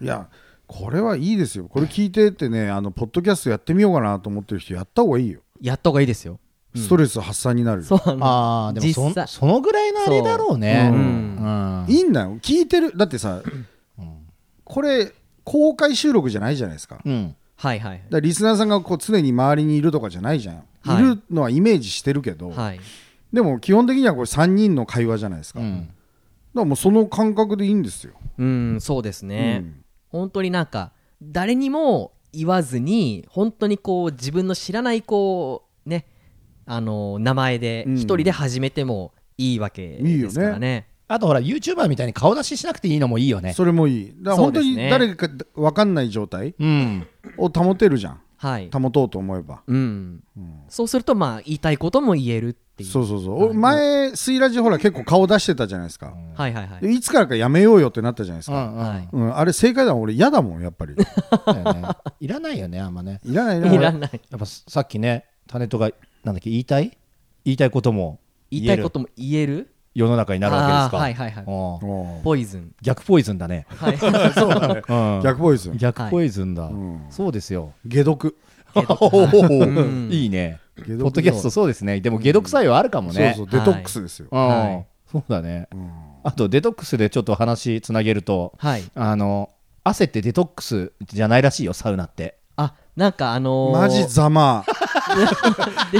[0.00, 0.28] うん、いや
[0.70, 1.64] これはいいですよ。
[1.64, 5.40] これ聞いてってねあのポッドキャストやってみようかなと思ってる人やった方がいいよ。
[5.60, 6.38] やった方がいいですよ。
[6.76, 10.88] ストレス発散になるよ、そうあのああでもそそのぐらいのあれだろうね。
[10.88, 11.00] そう。
[11.00, 11.84] うん。
[11.86, 11.92] うん。
[11.92, 12.38] いいんだよ。
[12.40, 12.96] 聞いてる。
[12.96, 13.42] だってさ、
[14.62, 16.96] これ公開収録じゃないじゃないですか。
[16.98, 17.36] だかうん。
[17.56, 21.02] はいはいらリスナーさんがこう常に周りにいるとかじゃないじゃん、はい。
[21.04, 22.80] い、るのはイメージしてるけど、はい。
[23.32, 25.88] でも基本的にはこれ3人の会話じゃないですか,、だかうん
[26.54, 29.79] らもうその感覚でいいんですよ、うんそうですね、うん
[30.10, 30.92] 本当になんか
[31.22, 36.06] 誰にも言わずに本当にこう自分の知らないこうね
[36.66, 37.94] あの名前でうん。
[37.96, 40.22] 一人で始めてもいいわけいいよね。
[40.24, 40.86] ですからね。
[41.08, 43.52] あとほら YouTuber みたいに顔出ししなくていいのもいいよね。
[43.54, 44.14] それもいい。
[44.22, 47.06] だから本当に誰か分かんない状態うん。
[47.36, 48.12] を保てるじゃん。
[48.12, 50.22] はい、保とうと思えば、うん。
[50.68, 52.88] そうするとまあ言いたいことも言えるっていう。
[52.88, 56.80] そうそうそう、俺前スイラジほら結構顔出してたじゃないですか、はいはいはい。
[56.80, 58.78] でいつからかやめようよってなったじゃないですか、うんうん。
[58.78, 59.08] はい。
[59.12, 59.36] うん。
[59.36, 60.94] あれ正解だもん俺嫌だもんやっぱり。
[60.96, 61.04] ね。
[62.20, 63.20] いらないよねあんまね。
[63.24, 63.76] いらないいらない。
[63.76, 64.10] いらない。
[64.30, 65.90] やっぱさっきねタネットが
[66.24, 66.96] なんだっけ言いたい？
[67.44, 69.74] 言いたいことも言いたいことも言える？
[69.94, 72.20] 世の中になるわけですか。
[72.22, 72.72] ポイズン。
[72.80, 73.66] 逆ポイズンだね、
[75.22, 77.06] 逆ボイス逆ポイズンだ、ん。
[77.10, 77.72] そうですよ。
[77.90, 78.36] 解毒。
[78.74, 80.08] うん。
[80.12, 80.60] いいね。
[80.76, 82.00] ポッドキャストそうですね。
[82.00, 83.60] でも解毒作用あるかもね、そうそう。
[83.60, 84.28] デトックスですよ、
[85.10, 85.90] そうだね、ん。
[86.22, 88.84] あとデトックスでちょっと話つなげるとはい。
[88.94, 89.50] あの
[89.82, 92.36] 汗ってデトックスじゃないらしいよサウナって。
[92.56, 94.64] あなんかあのーマジざま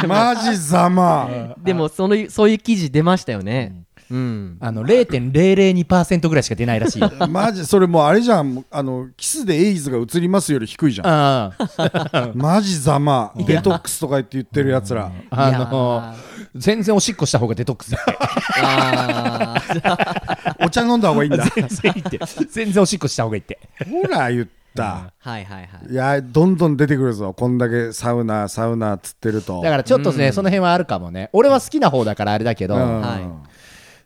[0.07, 3.85] マジざまでもそのそういう記事出ましたよね。
[4.11, 4.57] うん。
[4.61, 7.11] あの0.002%ぐらいしか出ないらしいよ。
[7.31, 8.65] マジそれもうあれじゃん。
[8.71, 11.07] あのキスでエイズが移りますより低いじゃん。
[11.07, 11.53] あ
[12.35, 15.11] マジざまデトックスとか言って言ってるやつら。
[15.31, 16.15] あのー。
[16.57, 18.19] 全然おしっこした方がデトックスだって。
[18.63, 20.57] あー。
[20.67, 21.45] お茶飲んだ方がいいんだ。
[21.55, 22.21] 全然いいって。
[22.51, 23.61] 全然おしっこした方がいいって。
[23.89, 25.93] ほら言ったはいはいはい。
[25.93, 27.35] いやどんどん出てくるぞ。
[27.35, 29.61] こんだけサウナサウナっつってると。
[29.63, 31.31] だからちょっとね、その辺はあるかもね。
[31.33, 33.01] 俺は好きな方だからあれだけど、うん。
[33.01, 33.51] はい。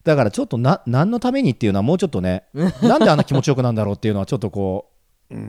[0.04, 2.44] だからちょっとな何のためにっていうのはもうちょっとね
[2.82, 4.90] なんであんな気持ちよくなんだろうっていうのはちょっとこ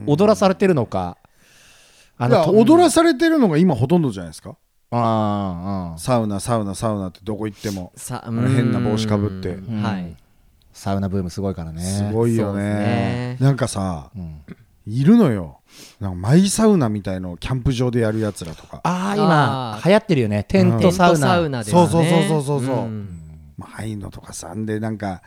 [0.06, 1.18] 踊らされてるのか。
[2.18, 4.56] あいやと踊らされてるのが今ほとんどじゃないですか。
[4.90, 7.92] ああサウナサウナサウナってどこ行っても。
[7.96, 9.50] さあの変な帽子かぶって。
[9.50, 9.82] うん。
[9.82, 10.16] はい
[10.72, 11.82] サウナブームすごいからね。
[11.82, 12.62] すごいよね。
[12.62, 13.36] ね。
[13.40, 14.42] なんかさうん
[14.86, 15.60] いるのよ。
[16.00, 18.80] なんかマイサウナみたいのをキャンプ場でやるやつらとか。
[18.84, 20.44] ああ今流行ってるよね。
[20.44, 21.86] テントサウナナですね。
[21.86, 22.76] そうそうそうそうそうそう。
[22.86, 23.08] ん。
[23.58, 25.22] まあいうのとかさんでなんか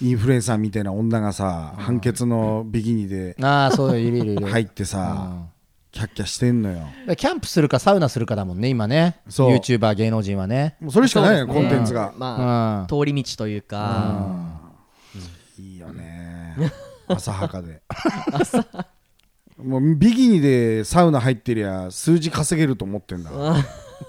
[0.00, 4.46] インフルエンサーみたいな女がさ判決のビキニでああそういるいるいる。
[4.46, 5.48] 入ってさ
[5.92, 6.78] キャッキャしてんのよ。
[7.08, 9.20] うんキャンプするかサウナするかだもんね今ね。
[9.28, 9.56] そう。
[9.56, 10.76] YouTuber 芸能人はね。
[10.80, 11.52] もうそれしかないよね。
[11.52, 12.12] コンテンツが。
[12.14, 12.18] うん。
[12.18, 14.62] まあ通り道というか。
[15.58, 16.56] いいよね。
[17.06, 17.82] 浅はかで
[19.58, 23.30] もうビキニでサウナ入ってりゃ数字稼げると思ってんだ。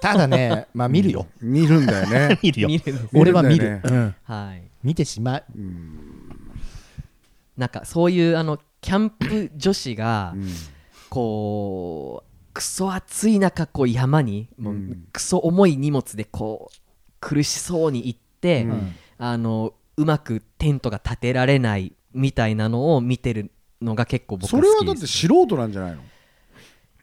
[0.02, 1.28] ただねまあ見るよ。
[1.42, 2.40] 見るんだよね。
[2.44, 2.68] 見るよ。
[2.68, 3.78] 見るんです俺は見見る。
[3.78, 4.16] んだよるうん。
[4.24, 4.64] はい。
[4.84, 5.44] 見てしまう。
[7.58, 10.50] なんかそういうあのキャンプ女子がうん。
[11.10, 15.08] こうクソ暑い中こう山にもううん。
[15.12, 16.78] クソ重い荷物でこう
[17.20, 18.96] 苦しそうに行って、うん。
[19.18, 26.02] あのうまくテントが立てられないみたいなのを見てるのが結構僕そ好れはだって素人なんじゃないの？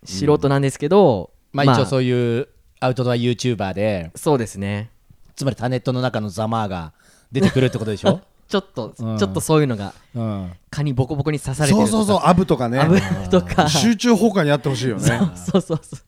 [0.05, 2.49] 素人なんですけど、まあ一応そういう
[2.81, 4.91] アウトドア YouTuber でそうですね。
[5.37, 6.93] つまりタネットの中のザマーが
[7.31, 8.21] 出てくるってことでしょ？
[8.49, 9.19] ちょっと、うん。
[9.19, 10.53] ちょっとそういうのがうん。
[10.71, 11.91] 蚊にボコボコに刺されてるとか。
[11.91, 12.45] そうそうそうアブ。
[12.45, 13.69] とかねアブとか。
[13.69, 15.03] 集中砲火にあってほしいよね。
[15.37, 16.01] そうそうそう。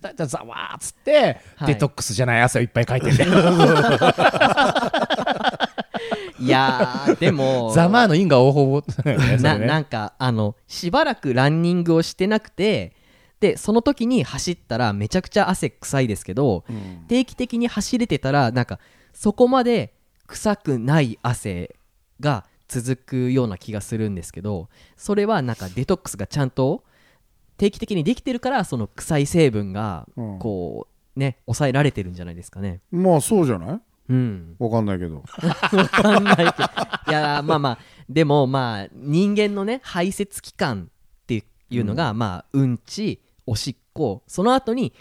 [0.00, 1.74] だだザワーっつって、はい。
[1.74, 3.32] デトックスじゃない汗をいっぱいかいてんだよ
[6.40, 8.82] いやーでもザマーの因果応報
[9.40, 12.94] ななんかかあのしばらくランニングをしてなくて
[13.40, 16.64] でその時に走ったらめちゃくちゃ汗臭いですけど、
[17.08, 18.78] 定期的に走れてたらなんか
[19.14, 19.94] そこまで
[20.26, 21.74] 臭くない汗
[22.20, 26.84] が続くような気がするんですけどそれはなんかデトックスがちゃんと
[27.56, 30.38] 定期的にできてるからその臭い成分がうん。
[30.38, 32.80] こうね抑えられてるんじゃないですかね。
[32.92, 33.80] まあそうじゃない？
[34.10, 34.56] うん。
[34.58, 35.16] わかんないけど。
[35.16, 36.48] わかんないけど。
[37.08, 37.78] いやまあまあ。
[38.08, 44.92] でもまあ人間のね排泄器官っていうのが、まあうんちおしっこその後に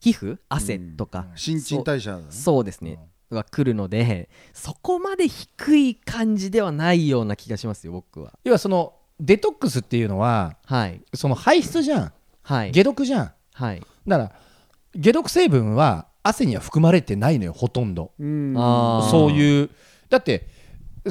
[0.00, 2.24] 皮膚汗とか、新陳代謝だね。
[2.24, 2.98] そうそうですね、
[3.30, 8.32] が来るのでそこまで低い感じではないような気がしますよ僕は。
[8.42, 11.00] 要はそのデトックスっていうのははい。
[11.14, 12.12] その排出じゃん。
[12.42, 12.72] はい。
[12.72, 13.32] 解毒じゃん。
[13.52, 13.82] はい。
[14.06, 14.32] だから
[15.00, 18.12] 解毒成分は汗には含まれてないのよほとんど。
[18.18, 18.54] うん。
[19.10, 19.70] そういう。
[20.08, 20.46] だって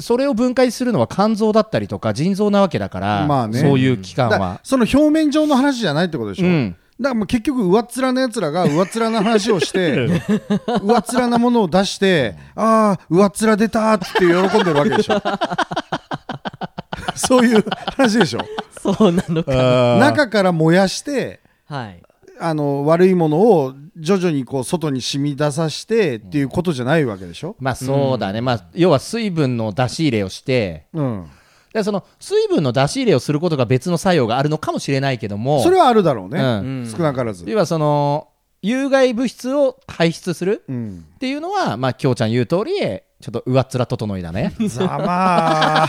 [0.00, 3.60] それを分解するのは肝臓だったりとか腎臓なわけだから、まあね。
[3.60, 6.76] そういう器官だは、その表面上の話じゃないってことでしょ、うん。
[7.00, 9.92] だからもう結局上っ面のやつらが上っ面の話をして
[10.82, 15.20] 上っ面なものを出してああ上っ面出たーって喜んでるわけでしょ。
[17.14, 17.64] そういう
[17.96, 18.40] 話でしょ。
[18.80, 22.02] そうなのか中から燃やしてはい
[22.40, 30.86] あの悪いものを徐々にこう外に染み出させてっていうことじゃないわけでしょ、まあそうだね、まあ要は水分の出し入れをして。
[30.92, 31.26] うん、
[31.72, 35.62] でその水分の出し入れをすることが別の作用があるのかもしれないけども。
[35.62, 36.44] それはあるだろうね、う
[36.82, 36.90] ん。
[36.90, 38.28] 少なからず、要はその
[38.62, 42.74] 有害物質を排出するうん、っていうのはまあきょうちゃん言う通り
[43.20, 44.54] ちょっと上っ面整いだね。
[44.68, 45.88] ざま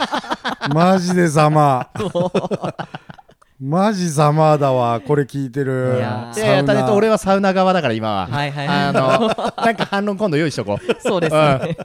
[0.62, 1.90] ーマジでざま
[3.62, 5.96] マジざまだわこれ聞いてる。
[5.98, 8.28] いやーいやいやタネット俺はサウナ側だから今は。
[8.28, 8.78] はいはいはい。
[8.86, 9.20] あの
[9.66, 10.96] なんか反論今度用意しとこう。
[11.02, 11.78] そうですね。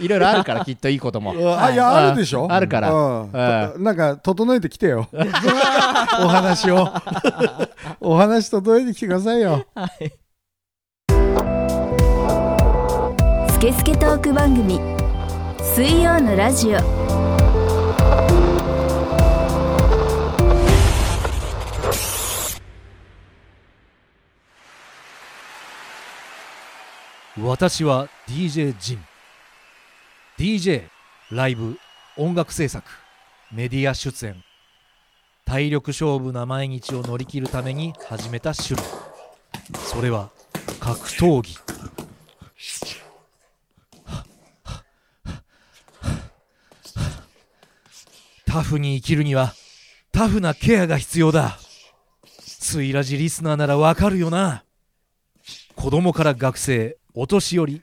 [0.00, 1.30] いろいろあるからきっといいことも。
[1.58, 2.46] あいやあるでしょ？
[2.50, 2.92] あるから。
[2.92, 3.30] うん。
[3.32, 5.08] うなんか整えてきてよ。
[6.20, 6.92] お話を。
[8.00, 9.64] お話整えてきてくださいよ。
[13.48, 14.78] スケスケトーク番組。
[15.74, 17.03] 水曜のラジオ
[27.46, 29.04] 私は DJ ジン。
[30.38, 30.84] DJ
[31.30, 31.78] ライブ
[32.16, 32.88] 音楽制作
[33.52, 34.42] メディア出演。
[35.44, 38.82] 体力勝負な毎日を乗り切るために始めた趣味。
[39.78, 40.30] それは
[40.80, 41.58] 格闘技。
[48.46, 49.52] タフに生きるには
[50.12, 51.58] タフなケアが必要だ。
[52.40, 54.64] スイラジリスナーならわかるよな。
[55.76, 57.80] 子供から学生お年寄り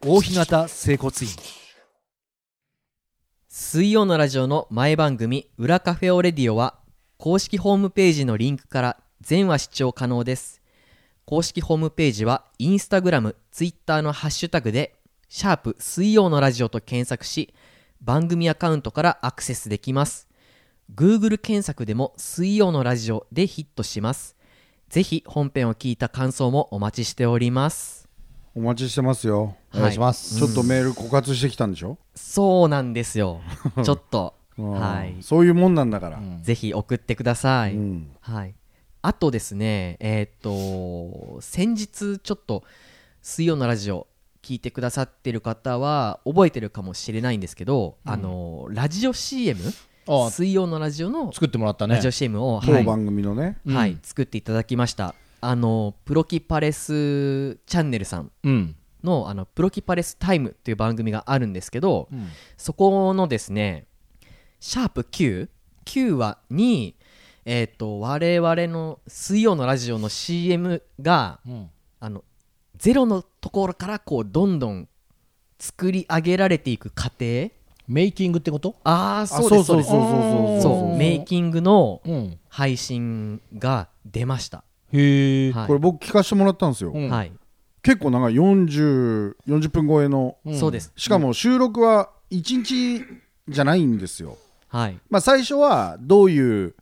[0.00, 1.28] 大日型整骨院。
[3.50, 6.78] 水曜のラジオの前番組「裏カフェオレディオ」は
[7.18, 10.62] 公式ホームページのリンクから全話視聴可能です。
[11.26, 14.95] 公式ホームページはインスタグラム、ツイッターのハッシュタグで
[15.28, 17.52] シャープ水曜のラジオと検索し
[18.00, 20.28] 番組アカウントからアクセスできます。
[20.94, 24.36] Google 検索でも水曜のラジオでヒットします。
[24.88, 28.08] ぜひ本編を聞いた感想もお待ちしております。
[28.54, 29.56] お待ちしてますよ。
[29.74, 33.40] お願いします、ちょっとメール枯渇してきたんでしょ、そうなんですよ。
[33.84, 34.34] ちょっと。
[34.56, 34.70] うん。
[34.70, 35.16] はい。
[35.22, 38.16] そういうもんなんだから、ぜひ送ってください、うん。
[38.20, 38.54] はい、
[39.02, 42.62] あとですねえーっと先日ちょっと
[43.20, 44.06] 水曜のラジオ
[44.46, 49.60] 聞いてくださってる方は覚えてるかもしれないんですけど、あのラジオ CM
[50.06, 51.96] あ水曜のラジオの作ってもらったね。
[51.96, 52.84] ラジオ CM を、当はい。
[52.84, 55.16] 番組のね、はい、作っていただきました。
[55.40, 58.76] あのプロキパレスチャンネルさんうん。
[59.02, 62.28] のあのプロキパレスタイムっていう番組があるんですけど、ん。
[62.56, 63.88] そこのですね
[64.60, 65.50] シャープ Q
[65.84, 66.94] Q はに
[67.44, 71.70] えっ、と我々の水曜のラジオの CM がうん。
[71.98, 72.22] あの
[72.78, 74.88] ゼロのところからこうどんどん
[75.58, 77.50] 作り上げられていく過程？
[77.88, 78.76] メイキングってこと？
[78.84, 79.90] あああそうですそうです。
[79.90, 80.62] そうそうそう。
[80.62, 82.38] そうメイキングのうん。
[82.48, 85.66] 配信が出ました、へえはい。
[85.66, 87.10] これ僕聞かせてもらったんですよ、うん。
[87.10, 87.32] はい、
[87.82, 90.38] 結構長い40 40分超えの。
[90.42, 90.58] うん。
[90.58, 90.90] そうです。
[90.96, 93.04] しかも収録は1日
[93.46, 94.98] じゃないんですよ、はい。
[95.10, 96.74] まあ、最初はどういう、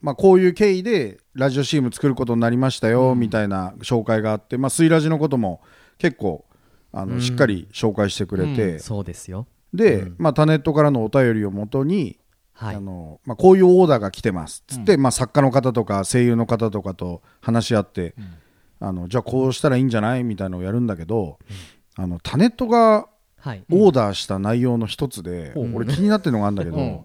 [0.00, 5.60] まあ、こういう経緯でラジオ CM 作ることになりましたよみたいな紹介があって、まあ、スイラジのことも
[5.96, 6.44] 結構
[6.92, 7.20] あの、うん。
[7.20, 9.46] しっかり紹介してくれて、そうですよ。
[9.72, 12.18] で、まあ、タネットからのお便りをもとに、
[12.54, 12.76] はい。
[12.76, 14.64] あのまあ、こういうオーダーが来てます。
[14.74, 18.16] っつって、まあ、作家の方とか声優の方とかと話し合って、
[18.80, 20.24] あのじゃあこうしたらいいんじゃない？
[20.24, 21.38] みたいなのをやるんだけど、
[21.94, 23.06] あのタネットが
[23.40, 23.64] はい。
[23.70, 27.04] オーダーした内容の一つで、俺気になってるのがあるんだけど、うん。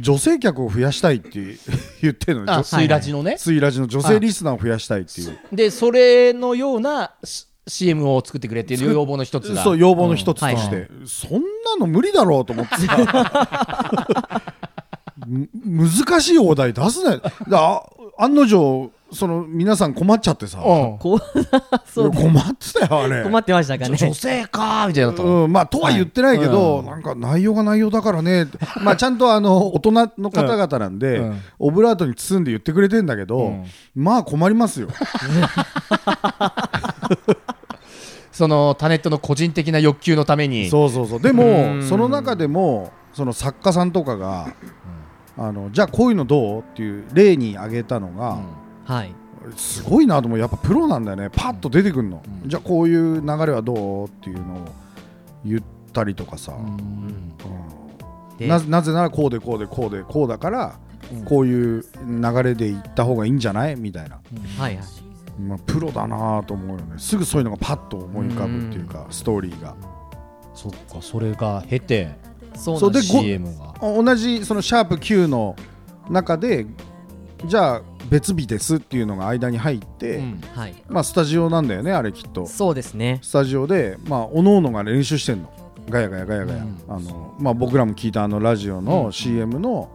[0.00, 1.56] 女性客を増やしたいって
[2.02, 3.38] 言ってるのスイラジのね。
[3.38, 5.38] スイラジの女性リスナーを増やしたいっていう。
[5.52, 7.14] でそれのような
[7.66, 10.56] CM を作ってくれっていう要望の一つがそう要望の一つとうん。
[10.56, 12.74] して、そんなの無理だろうと思って
[15.64, 17.22] 難しいお題出すなよ。
[18.18, 20.60] 案の定その皆さん困っちゃってさ、う
[20.94, 20.98] ん。
[20.98, 21.18] こう
[21.90, 23.22] そう困ってたよあれ。
[23.24, 23.96] 困ってましたかね。
[23.96, 25.44] 女性かーみたいなと。
[25.44, 28.46] うん、まあとは言ってないけど、はいなんか内容が内容だからね。
[28.82, 31.40] まあちゃんとあの大人の方々なんで、うん。
[31.58, 33.64] オブラートに包んで言ってくれてんだけど、うん。
[33.94, 34.88] まあ困りますよ。
[38.32, 40.70] そのタネットの個人的な欲求のために。
[40.70, 41.20] そうそうそう。
[41.20, 41.82] でうもん。
[41.82, 44.54] その中でもその作家さんとかが、
[45.36, 48.38] あのじゃあこういうのどうっていう例に挙げたのが、
[48.90, 49.14] はい。
[49.56, 50.38] すごいなと思う。
[50.38, 51.30] やっぱプロなんだよね。
[51.30, 52.48] パッと出てくるの、うん。
[52.48, 54.64] じゃあこういう流れはどうっていうのを
[55.44, 55.62] 言っ
[55.92, 56.66] たりとかさ、うん。
[56.68, 58.36] うん。
[58.38, 60.78] でななぜならこうでこうでこうでこうだから、
[61.12, 61.24] うん。
[61.24, 63.76] こういう流れでいった方がいいんじゃない？
[63.76, 64.20] みたいな、
[64.58, 64.84] はいはい。
[65.40, 66.94] まあ、プロだなと思うよね。
[66.98, 69.74] すぐそういうのがパッと思い浮かぶっていうか、ストーリーが。
[70.52, 72.16] そっかそれが経て
[72.54, 75.56] そうそうでなんですご CM が同じそのシャープ Q の
[76.10, 76.66] 中で
[77.46, 80.40] じゃあ別日ですっていうのが間に入って、うん。
[80.54, 80.74] はい。
[80.88, 82.46] まあスタジオなんだよねあれきっと。
[82.46, 83.20] そうですね。
[83.22, 85.52] スタジオでまあおのおのが練習してんの。
[85.88, 86.78] ガヤガヤガヤガヤ、うん。
[86.88, 89.88] あのまあ、僕らも聞いたあのラジオの CM の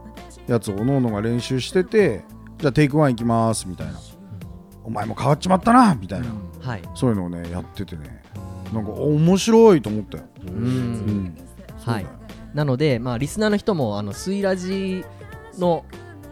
[0.48, 2.24] やつをおのおのが練習してて
[2.58, 3.94] じゃあテイクワンいきますみたいな、
[4.84, 6.28] お前も変わっちまったなみたいな、
[6.62, 6.82] はい。
[6.96, 8.24] そういうのをねやっててね。
[8.74, 11.24] なんか面白いと思ったよ、ううん。
[11.26, 11.38] ん
[11.82, 12.06] はい。
[12.54, 15.06] なのでまあリスナーの人もあのスイラジ
[15.58, 15.86] の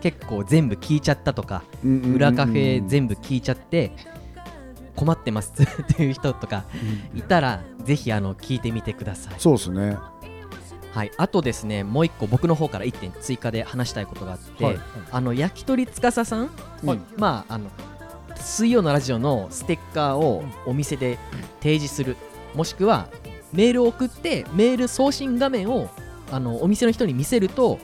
[0.03, 3.93] 結構全部聞いちゃったとか裏カフェ全部聞いちゃって
[4.97, 6.65] 困ってますっていう人とか
[7.15, 9.35] いたらぜひあの聞いてみてください。
[9.37, 9.97] そうですね。
[10.91, 14.79] はい、あとですねもう一個僕の方から1点追加で話したいことがあって、はい。
[15.09, 16.49] あの焼き鳥つかささん、
[16.83, 16.99] はい。
[17.15, 17.71] まああの
[18.35, 21.17] 水曜のラジオのステッカーをお店で
[21.61, 22.17] 提示する。
[22.55, 23.07] もしくは
[23.53, 25.89] メールを送ってメール送信画面を
[26.29, 27.79] あのお店の人に見せると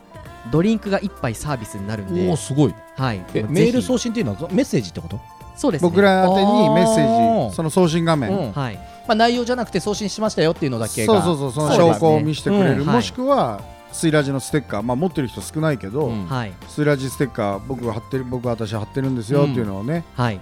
[0.51, 2.31] ドリンクが1杯サービスになるんおで。
[2.31, 2.75] お、すごい。
[2.95, 5.19] はい、えメール送信っていうのはメッセージってこと？
[5.55, 5.89] そうですね。
[5.89, 7.47] 僕ら宛てにメッセあー。
[7.47, 8.51] ージその送信画面、うん。
[8.53, 8.75] はい。
[8.75, 11.21] まあ内容じゃなくて送信しましたよっていうのだけが。
[11.21, 12.95] そうそうそうその証拠を見せてくれる、うんはい。
[12.95, 13.61] もしくは
[13.91, 16.25] スイラジのステッカー、まあ、持ってる人少ないけど、うん。
[16.27, 16.53] はい。
[16.67, 20.39] スイラジステッカー僕が貼ってる僕は私貼ってるんですよっていうのをね、はい。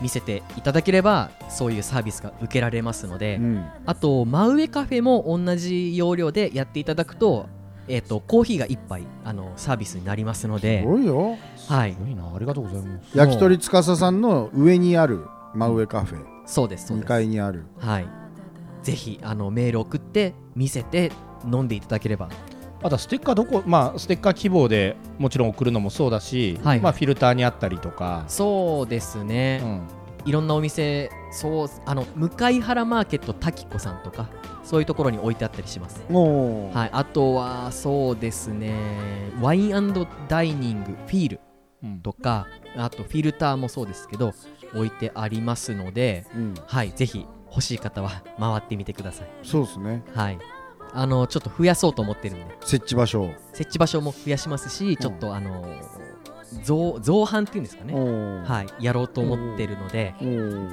[0.00, 3.64] 見せていただければそういうサービスが受けられますので、うん。
[3.86, 7.46] あと真上カフェも同じ要領でやっていただくと,、
[7.88, 11.36] えー、とコーヒーが1杯あのサービスになりますのすで、ごいよ。
[11.68, 11.92] はい。
[11.92, 12.32] す、ごいな。
[12.34, 13.16] ありがとうございます。
[13.16, 16.18] 焼き鳥つかささんの上にある真上カフェ。
[16.18, 17.64] 2そうですそうです、階にある。
[17.78, 18.06] はい、
[18.82, 21.12] ぜひあのメール送って見せて
[21.44, 22.28] 飲んでいただければ。
[22.84, 26.80] あとはステッカーどこまあステッカー希望でもちろん送るのもそうだし、はい。
[26.80, 29.82] まあフィルターにあったりとか、そうですね、うん。
[30.24, 32.30] いろんなお店そうあの向
[32.60, 34.28] 原マーケット滝子さんとか
[34.72, 36.02] そういうところに置いてあったりします。
[36.08, 38.72] はい、あとはそうですね。
[39.42, 41.40] ワインダイニングフィール
[41.84, 42.00] うん。
[42.00, 44.32] とかあとフィルターもそうですけど
[44.74, 46.54] 置いてありますので、うん。
[46.66, 49.28] はい、ぜひ欲しい方は回ってみてください。
[49.42, 50.02] そうですね。
[50.14, 50.38] はい、
[50.94, 52.56] あのちょっと増やそうと思ってるんで。
[52.62, 55.66] 設置場所設置場所も増やしますしちょっとあの
[56.62, 60.14] 造造反っていうんですかね、はい、やろうと思ってるので、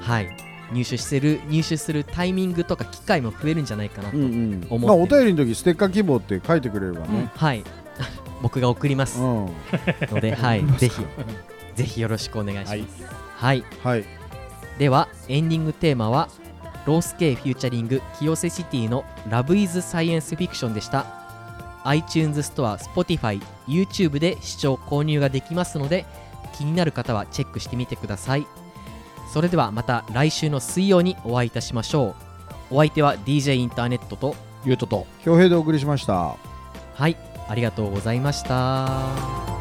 [0.00, 4.66] はい、入手する入手するタイミングとか機会も増えるんじゃないかなと、うんうん。
[4.70, 4.86] 思って。
[4.86, 7.30] まあお便りの時ステッカー希望って書いてくれればね。
[7.34, 7.64] はい。
[8.42, 9.20] 僕が送ります。
[9.20, 9.52] うん。
[10.10, 11.02] ので、はい、 ぜひ
[11.74, 13.04] ぜひよろしくお願いします。
[13.36, 14.04] はい、はい。
[14.78, 16.28] ではエンディングテーマは
[16.86, 21.06] ロースケフューチャリング清瀬シティのラブイズサイエンスフィクションでした。
[21.84, 26.04] iTunes ストア、Spotify、YouTube で視聴購入ができますので
[26.56, 28.59] 気になる方はチェックしてみてください。
[29.32, 32.30] それではまた来週の水曜にお会いいたしましょう。
[32.70, 36.36] お相手は DJ インターネットとゆうとと恭平でお送りしました
[36.94, 37.16] はい、
[37.48, 39.59] ありがとうございました。